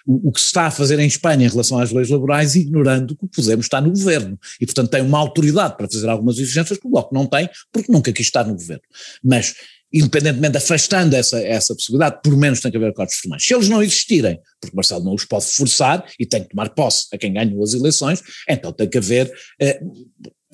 o, 0.06 0.28
o, 0.28 0.32
que 0.32 0.40
se 0.40 0.46
está 0.46 0.66
a 0.66 0.70
fazer 0.70 0.98
em 0.98 1.06
Espanha 1.06 1.46
em 1.46 1.50
relação 1.50 1.78
às 1.78 1.90
leis 1.90 2.08
laborais, 2.08 2.54
ignorando 2.54 3.16
que 3.16 3.24
Podemos 3.34 3.66
estar 3.66 3.80
no 3.80 3.90
governo. 3.90 4.38
E, 4.60 4.66
portanto, 4.66 4.90
tem 4.90 5.02
uma 5.02 5.18
autoridade 5.18 5.76
para 5.76 5.88
fazer 5.90 6.08
algumas 6.08 6.38
exigências 6.38 6.78
que 6.78 6.86
o 6.86 6.90
Bloco 6.90 7.14
não 7.14 7.26
tem, 7.26 7.48
porque 7.72 7.90
nunca 7.90 8.12
quis 8.12 8.26
estar 8.26 8.44
no 8.44 8.54
governo. 8.54 8.82
Mas 9.22 9.54
independentemente, 9.94 10.56
afastando 10.56 11.14
essa, 11.14 11.40
essa 11.40 11.72
possibilidade, 11.72 12.20
por 12.20 12.36
menos 12.36 12.60
tem 12.60 12.68
que 12.68 12.76
haver 12.76 12.90
acordos 12.90 13.14
formais. 13.14 13.46
Se 13.46 13.54
eles 13.54 13.68
não 13.68 13.80
existirem, 13.80 14.40
porque 14.60 14.74
Marcelo 14.74 15.04
não 15.04 15.14
os 15.14 15.24
pode 15.24 15.44
forçar 15.44 16.04
e 16.18 16.26
tem 16.26 16.42
que 16.42 16.48
tomar 16.48 16.70
posse 16.70 17.06
a 17.12 17.18
quem 17.18 17.32
ganhou 17.32 17.62
as 17.62 17.74
eleições, 17.74 18.20
então 18.48 18.72
tem 18.72 18.88
que 18.88 18.98
haver 18.98 19.32
eh, 19.60 19.80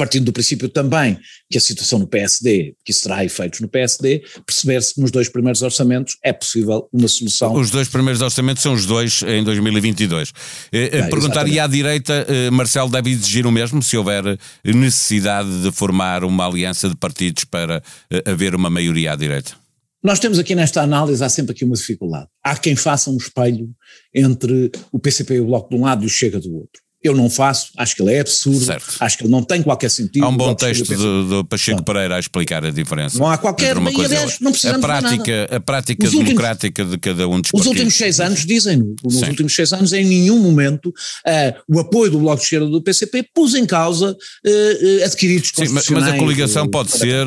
partindo 0.01 0.25
do 0.25 0.33
princípio 0.33 0.67
também 0.67 1.19
que 1.51 1.59
a 1.59 1.61
situação 1.61 1.99
no 1.99 2.07
PSD, 2.07 2.75
que 2.83 2.91
isso 2.91 3.03
terá 3.03 3.23
efeitos 3.23 3.61
no 3.61 3.69
PSD, 3.69 4.23
perceber-se 4.47 4.95
que 4.95 5.01
nos 5.03 5.11
dois 5.11 5.29
primeiros 5.29 5.61
orçamentos 5.61 6.17
é 6.25 6.33
possível 6.33 6.89
uma 6.91 7.07
solução. 7.07 7.53
Os 7.53 7.71
dois 7.71 7.87
primeiros 7.87 8.23
orçamentos 8.23 8.63
são 8.63 8.73
os 8.73 8.87
dois 8.87 9.23
em 9.23 9.45
2022. 9.45 10.33
Eh, 10.73 10.89
eh, 10.91 11.03
perguntar, 11.09 11.47
e 11.47 11.61
à 11.61 11.67
direita, 11.67 12.25
eh, 12.27 12.51
Marcelo 12.51 12.89
deve 12.89 13.11
exigir 13.11 13.47
o 13.47 13.53
mesmo 13.53 13.83
se 13.83 13.95
houver 13.95 14.39
necessidade 14.65 15.65
de 15.65 15.71
formar 15.71 16.25
uma 16.25 16.47
aliança 16.47 16.89
de 16.89 16.97
partidos 16.97 17.45
para 17.45 17.83
haver 18.25 18.55
uma 18.55 18.71
maioria 18.71 19.13
à 19.13 19.17
direita? 19.17 19.53
Nós 20.03 20.19
temos 20.19 20.39
aqui 20.39 20.55
nesta 20.55 20.81
análise, 20.81 21.23
há 21.23 21.29
sempre 21.29 21.53
aqui 21.53 21.63
uma 21.63 21.77
dificuldade. 21.77 22.27
Há 22.43 22.57
quem 22.57 22.75
faça 22.75 23.11
um 23.11 23.19
espelho 23.19 23.69
entre 24.15 24.71
o 24.91 24.99
PCP 24.99 25.35
e 25.35 25.41
o 25.41 25.47
Bloco 25.47 25.69
de 25.69 25.77
um 25.77 25.85
lado 25.85 26.05
e 26.05 26.07
o 26.07 26.09
Chega 26.09 26.41
do 26.41 26.55
outro. 26.55 26.81
Eu 27.03 27.17
não 27.17 27.31
faço, 27.31 27.73
acho 27.79 27.97
que 27.97 28.03
ele 28.03 28.13
é 28.13 28.21
absurdo, 28.21 28.65
certo. 28.65 28.97
acho 29.01 29.17
que 29.17 29.25
ele 29.25 29.31
não 29.31 29.43
tem 29.43 29.63
qualquer 29.63 29.91
sentido. 29.91 30.23
Há 30.23 30.29
um 30.29 30.37
bom 30.37 30.55
texto 30.55 30.95
do, 30.95 31.29
do, 31.29 31.45
Pacheco 31.45 31.83
Pereira 31.83 32.17
a 32.17 32.21
explicar 32.21 32.63
a 32.63 32.71
diferença. 32.71 33.19
Não 33.19 33.27
há 33.27 33.39
qualquer, 33.39 33.79
uma 33.79 33.91
coisa 33.91 34.15
aliás, 34.15 34.39
não 34.39 34.53
precisamos 34.53 34.85
a 34.85 34.87
prática, 34.87 35.49
A 35.51 35.61
prática 35.61 36.07
os 36.07 36.13
democrática 36.13 36.83
últimos, 36.83 36.91
de 36.91 36.99
cada 36.99 37.27
um 37.27 37.41
dos 37.41 37.51
Os 37.55 37.65
últimos 37.65 37.97
seis 37.97 38.21
anos 38.21 38.45
dizem 38.45 38.77
nos 39.03 39.15
Sim. 39.15 39.29
últimos 39.29 39.55
seis 39.55 39.73
anos 39.73 39.95
em 39.95 40.05
nenhum 40.05 40.39
momento 40.41 40.89
uh, 40.89 41.75
o 41.75 41.81
apoio 41.81 42.11
do 42.11 42.19
Bloco 42.19 42.37
de 42.37 42.45
Esquerda 42.45 42.67
do 42.67 42.83
PCP 42.83 43.31
pôs 43.35 43.55
em 43.55 43.65
causa 43.65 44.11
uh, 44.13 45.05
adquiridos 45.05 45.53
Sim, 45.55 45.69
mas, 45.71 45.89
mas 45.89 46.07
a 46.07 46.19
coligação 46.19 46.67
uh, 46.67 46.71
pode 46.71 46.91
ser 46.91 47.27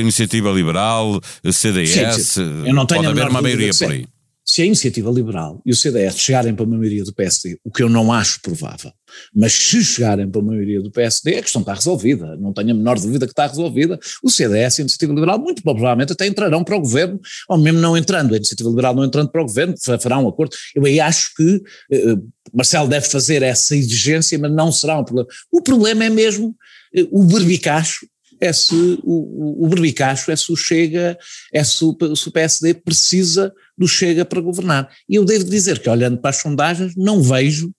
Iniciativa 0.00 0.50
Liberal, 0.50 1.18
CDS, 1.50 2.26
sim. 2.26 2.42
Eu 2.66 2.74
não 2.74 2.84
tenho 2.84 3.02
pode 3.02 3.12
haver 3.12 3.30
uma 3.30 3.40
maioria 3.40 3.72
por 3.72 3.90
aí 3.90 4.06
se 4.54 4.62
a 4.62 4.66
iniciativa 4.66 5.10
liberal 5.10 5.60
e 5.66 5.72
o 5.72 5.74
CDS 5.74 6.16
chegarem 6.16 6.54
para 6.54 6.64
a 6.64 6.68
maioria 6.68 7.02
do 7.02 7.12
PSD, 7.12 7.58
o 7.64 7.72
que 7.72 7.82
eu 7.82 7.88
não 7.88 8.12
acho 8.12 8.40
provável, 8.40 8.92
mas 9.34 9.52
se 9.52 9.84
chegarem 9.84 10.30
para 10.30 10.40
a 10.40 10.44
maioria 10.44 10.80
do 10.80 10.92
PSD, 10.92 11.38
a 11.38 11.42
questão 11.42 11.60
está 11.60 11.74
resolvida, 11.74 12.36
não 12.36 12.52
tenho 12.52 12.70
a 12.70 12.74
menor 12.74 12.96
dúvida 13.00 13.26
que 13.26 13.32
está 13.32 13.48
resolvida. 13.48 13.98
O 14.22 14.30
CDS 14.30 14.78
e 14.78 14.80
a 14.80 14.84
iniciativa 14.84 15.12
liberal, 15.12 15.40
muito 15.40 15.60
provavelmente, 15.60 16.12
até 16.12 16.28
entrarão 16.28 16.62
para 16.62 16.76
o 16.76 16.80
governo, 16.80 17.18
ou 17.48 17.58
mesmo 17.58 17.80
não 17.80 17.96
entrando, 17.96 18.32
a 18.32 18.36
iniciativa 18.36 18.70
liberal 18.70 18.94
não 18.94 19.04
entrando 19.04 19.28
para 19.28 19.42
o 19.42 19.44
governo, 19.44 19.74
fará 20.00 20.20
um 20.20 20.28
acordo. 20.28 20.54
Eu 20.72 20.84
aí 20.84 21.00
acho 21.00 21.34
que 21.36 21.60
eh, 21.90 22.16
Marcelo 22.52 22.88
deve 22.88 23.08
fazer 23.08 23.42
essa 23.42 23.74
exigência, 23.74 24.38
mas 24.38 24.52
não 24.52 24.70
será 24.70 25.00
um 25.00 25.04
problema. 25.04 25.28
O 25.50 25.62
problema 25.62 26.04
é 26.04 26.10
mesmo 26.10 26.54
eh, 26.94 27.04
o 27.10 27.24
berbicacho 27.24 28.06
é 28.40 28.52
se 28.52 28.74
o, 29.02 29.64
o, 29.64 29.68
berbicacho, 29.68 30.30
é 30.30 30.36
se 30.36 30.52
o 30.52 30.56
Chega, 30.56 31.16
é 31.52 31.64
se 31.64 31.84
o, 31.84 32.16
se 32.16 32.28
o 32.28 32.32
PSD 32.32 32.74
precisa 32.74 33.52
do 33.76 33.88
Chega 33.88 34.24
para 34.24 34.40
governar. 34.40 34.90
E 35.08 35.14
eu 35.16 35.24
devo 35.24 35.44
dizer 35.44 35.78
que, 35.78 35.88
olhando 35.88 36.18
para 36.18 36.30
as 36.30 36.36
sondagens, 36.36 36.94
não 36.96 37.22
vejo 37.22 37.72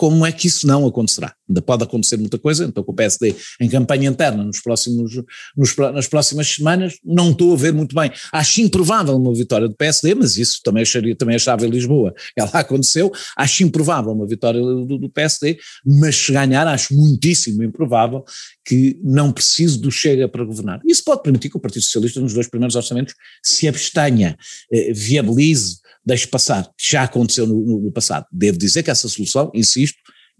como 0.00 0.24
é 0.24 0.32
que 0.32 0.46
isso 0.46 0.66
não 0.66 0.86
acontecerá. 0.86 1.34
Ainda 1.46 1.60
pode 1.60 1.84
acontecer 1.84 2.16
muita 2.16 2.38
coisa, 2.38 2.64
então 2.64 2.82
com 2.82 2.90
o 2.90 2.94
PSD 2.94 3.36
em 3.60 3.68
campanha 3.68 4.08
interna 4.08 4.42
nos 4.42 4.58
próximos, 4.58 5.22
nos, 5.54 5.76
nas 5.76 6.08
próximas 6.08 6.48
semanas, 6.48 6.94
não 7.04 7.32
estou 7.32 7.52
a 7.52 7.56
ver 7.56 7.70
muito 7.70 7.94
bem. 7.94 8.10
Acho 8.32 8.62
improvável 8.62 9.14
uma 9.14 9.34
vitória 9.34 9.68
do 9.68 9.74
PSD, 9.74 10.14
mas 10.14 10.38
isso 10.38 10.62
também, 10.64 10.84
acharia, 10.84 11.14
também 11.14 11.36
achava 11.36 11.66
em 11.66 11.68
Lisboa, 11.68 12.14
ela 12.34 12.48
aconteceu, 12.58 13.12
acho 13.36 13.62
improvável 13.62 14.12
uma 14.12 14.26
vitória 14.26 14.58
do, 14.58 14.86
do 14.96 15.10
PSD, 15.10 15.58
mas 15.84 16.16
se 16.16 16.32
ganhar 16.32 16.66
acho 16.66 16.94
muitíssimo 16.94 17.62
improvável 17.62 18.24
que 18.64 18.98
não 19.04 19.30
precise 19.30 19.78
do 19.78 19.90
Chega 19.90 20.26
para 20.26 20.42
governar. 20.44 20.80
Isso 20.86 21.04
pode 21.04 21.22
permitir 21.22 21.50
que 21.50 21.58
o 21.58 21.60
Partido 21.60 21.82
Socialista 21.82 22.20
nos 22.22 22.32
dois 22.32 22.48
primeiros 22.48 22.74
orçamentos 22.74 23.14
se 23.44 23.68
abstenha, 23.68 24.34
eh, 24.72 24.94
viabilize 24.94 25.80
deixe 26.04 26.26
passar. 26.26 26.68
Já 26.78 27.04
aconteceu 27.04 27.46
no, 27.46 27.80
no, 27.80 27.92
passado. 27.92 28.26
Devo 28.32 28.58
dizer 28.58 28.82
que 28.82 28.90
essa 28.90 29.08
solução, 29.08 29.50
insisto, 29.54 29.89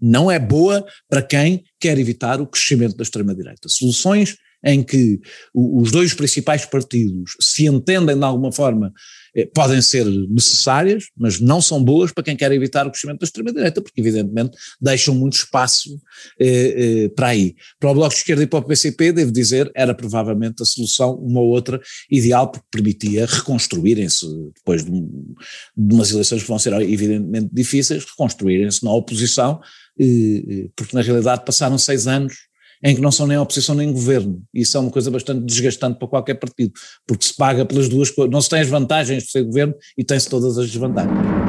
não 0.01 0.31
é 0.31 0.39
boa 0.39 0.85
para 1.07 1.21
quem 1.21 1.63
quer 1.79 1.97
evitar 1.99 2.41
o 2.41 2.47
crescimento 2.47 2.97
da 2.97 3.03
extrema-direita. 3.03 3.69
Soluções 3.69 4.35
em 4.63 4.83
que 4.83 5.19
os 5.53 5.91
dois 5.91 6.13
principais 6.13 6.65
partidos 6.65 7.35
se 7.39 7.65
entendem 7.65 8.17
de 8.17 8.23
alguma 8.23 8.51
forma 8.51 8.93
eh, 9.35 9.45
podem 9.45 9.81
ser 9.81 10.05
necessárias, 10.05 11.05
mas 11.17 11.39
não 11.39 11.61
são 11.61 11.83
boas 11.83 12.11
para 12.11 12.23
quem 12.23 12.35
quer 12.35 12.51
evitar 12.51 12.85
o 12.85 12.91
crescimento 12.91 13.19
da 13.19 13.25
extrema-direita, 13.25 13.81
porque 13.81 13.99
evidentemente 13.99 14.57
deixam 14.79 15.15
muito 15.15 15.33
espaço 15.33 15.99
eh, 16.39 17.05
eh, 17.05 17.09
para 17.09 17.27
aí. 17.27 17.55
Para 17.79 17.91
o 17.91 17.93
Bloco 17.93 18.13
de 18.13 18.19
Esquerda 18.19 18.43
e 18.43 18.47
para 18.47 18.59
o 18.59 18.63
PCP, 18.63 19.13
devo 19.13 19.31
dizer, 19.31 19.71
era 19.75 19.93
provavelmente 19.93 20.61
a 20.61 20.65
solução, 20.65 21.15
uma 21.15 21.39
ou 21.39 21.49
outra, 21.49 21.81
ideal, 22.09 22.51
porque 22.51 22.67
permitia 22.69 23.25
reconstruírem-se, 23.25 24.25
depois 24.55 24.83
de, 24.83 24.91
de 24.91 25.95
umas 25.95 26.11
eleições 26.11 26.41
que 26.41 26.47
vão 26.47 26.59
ser 26.59 26.73
evidentemente 26.81 27.49
difíceis, 27.51 28.05
reconstruírem-se 28.05 28.83
na 28.83 28.91
oposição, 28.93 29.59
eh, 29.99 30.05
eh 30.05 30.69
porque 30.75 30.95
na 30.95 31.01
realidade 31.01 31.45
passaram 31.45 31.77
seis 31.77 32.05
anos 32.05 32.50
em 32.83 32.95
que 32.95 33.01
não 33.01 33.11
são 33.11 33.27
nem 33.27 33.37
oposição 33.37 33.75
nem 33.75 33.91
governo. 33.91 34.41
Isso 34.53 34.77
é 34.77 34.79
uma 34.79 34.91
coisa 34.91 35.11
bastante 35.11 35.45
desgastante 35.45 35.99
para 35.99 36.07
qualquer 36.07 36.35
partido, 36.35 36.73
porque 37.05 37.25
se 37.25 37.35
paga 37.35 37.65
pelas 37.65 37.87
duas 37.87 38.09
coisas. 38.09 38.31
Não 38.31 38.41
se 38.41 38.49
tem 38.49 38.61
as 38.61 38.67
vantagens 38.67 39.23
de 39.23 39.31
ser 39.31 39.43
governo 39.43 39.73
e 39.97 40.03
tem-se 40.03 40.29
todas 40.29 40.57
as 40.57 40.67
desvantagens. 40.67 41.41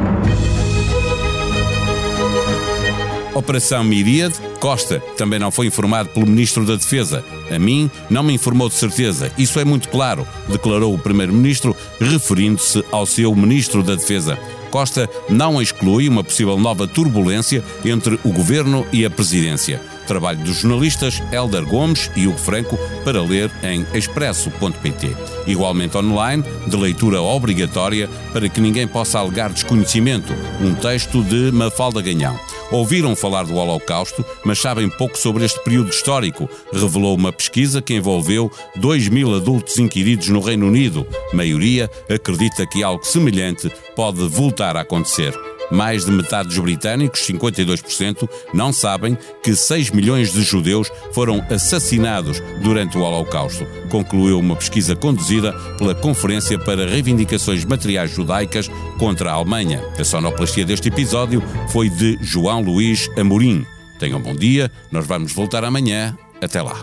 Operação 3.35 3.83
Miríade, 3.83 4.35
Costa 4.61 5.01
também 5.17 5.39
não 5.39 5.51
foi 5.51 5.67
informado 5.67 6.11
pelo 6.11 6.27
Ministro 6.27 6.67
da 6.67 6.77
Defesa. 6.77 7.25
A 7.51 7.59
mim, 7.59 7.91
não 8.11 8.23
me 8.23 8.35
informou 8.35 8.69
de 8.69 8.75
certeza. 8.75 9.33
Isso 9.39 9.59
é 9.59 9.65
muito 9.65 9.89
claro, 9.89 10.27
declarou 10.49 10.93
o 10.93 10.99
Primeiro-Ministro, 10.99 11.75
referindo-se 11.99 12.85
ao 12.93 13.07
seu 13.07 13.35
Ministro 13.35 13.83
da 13.83 13.95
Defesa. 13.95 14.39
Costa 14.71 15.09
não 15.29 15.61
exclui 15.61 16.09
uma 16.09 16.23
possível 16.23 16.59
nova 16.59 16.87
turbulência 16.87 17.65
entre 17.85 18.19
o 18.23 18.33
Governo 18.33 18.87
e 18.93 19.05
a 19.05 19.11
Presidência. 19.11 19.81
Trabalho 20.13 20.41
dos 20.41 20.59
jornalistas 20.59 21.23
Helder 21.33 21.65
Gomes 21.65 22.11
e 22.15 22.29
Hugo 22.29 22.37
Franco 22.37 22.79
para 23.03 23.23
ler 23.23 23.51
em 23.63 23.87
expresso.pt. 23.95 25.17
Igualmente 25.47 25.97
online, 25.97 26.45
de 26.67 26.77
leitura 26.77 27.23
obrigatória 27.23 28.07
para 28.31 28.47
que 28.47 28.61
ninguém 28.61 28.87
possa 28.87 29.19
alegar 29.19 29.51
desconhecimento, 29.51 30.35
um 30.61 30.75
texto 30.75 31.25
de 31.25 31.51
Mafalda 31.51 32.03
Ganhão. 32.03 32.39
Ouviram 32.71 33.17
falar 33.17 33.45
do 33.45 33.57
Holocausto, 33.57 34.23
mas 34.45 34.59
sabem 34.59 34.91
pouco 34.91 35.17
sobre 35.17 35.47
este 35.47 35.65
período 35.65 35.89
histórico, 35.89 36.47
revelou 36.71 37.17
uma 37.17 37.33
pesquisa 37.33 37.81
que 37.81 37.95
envolveu 37.95 38.53
2 38.77 39.09
mil 39.09 39.35
adultos 39.35 39.79
inquiridos 39.79 40.29
no 40.29 40.41
Reino 40.41 40.67
Unido. 40.67 41.07
maioria 41.33 41.91
acredita 42.11 42.67
que 42.67 42.83
algo 42.83 43.03
semelhante 43.03 43.73
pode 43.97 44.29
voltar 44.29 44.77
a 44.77 44.83
acontecer. 44.83 45.33
Mais 45.73 46.05
de 46.05 46.11
metade 46.11 46.51
dos 46.51 46.59
britânicos, 46.59 47.23
52%, 47.23 48.29
não 48.53 48.75
sabem 48.75 49.17
que 49.43 49.57
6 49.57 49.91
milhões 49.91 50.31
de 50.31 50.43
judeus 50.43 50.93
foram 51.13 51.43
assassinados 51.51 52.43
durante 52.63 52.99
o 52.99 53.01
Holocausto, 53.01 53.67
concluiu 53.89 54.39
uma 54.39 54.55
pesquisa 54.55 54.95
conduzida 54.95 55.51
pela 55.79 55.95
Conferência 55.95 56.59
para 56.59 56.87
Reivindicações 56.87 57.65
Materiais 57.65 58.11
Judaicas 58.11 58.71
contra 58.99 59.31
a 59.31 59.35
Alemanha. 59.35 59.83
A 59.99 60.05
sonoplastia 60.05 60.67
deste 60.67 60.89
episódio 60.89 61.43
foi 61.71 61.89
de 61.89 62.19
João 62.21 62.61
Luís 62.61 63.09
Amorim. 63.17 63.65
Tenham 63.99 64.19
um 64.19 64.23
bom 64.23 64.35
dia, 64.35 64.71
nós 64.91 65.07
vamos 65.07 65.33
voltar 65.33 65.65
amanhã. 65.65 66.15
Até 66.43 66.61
lá. 66.61 66.83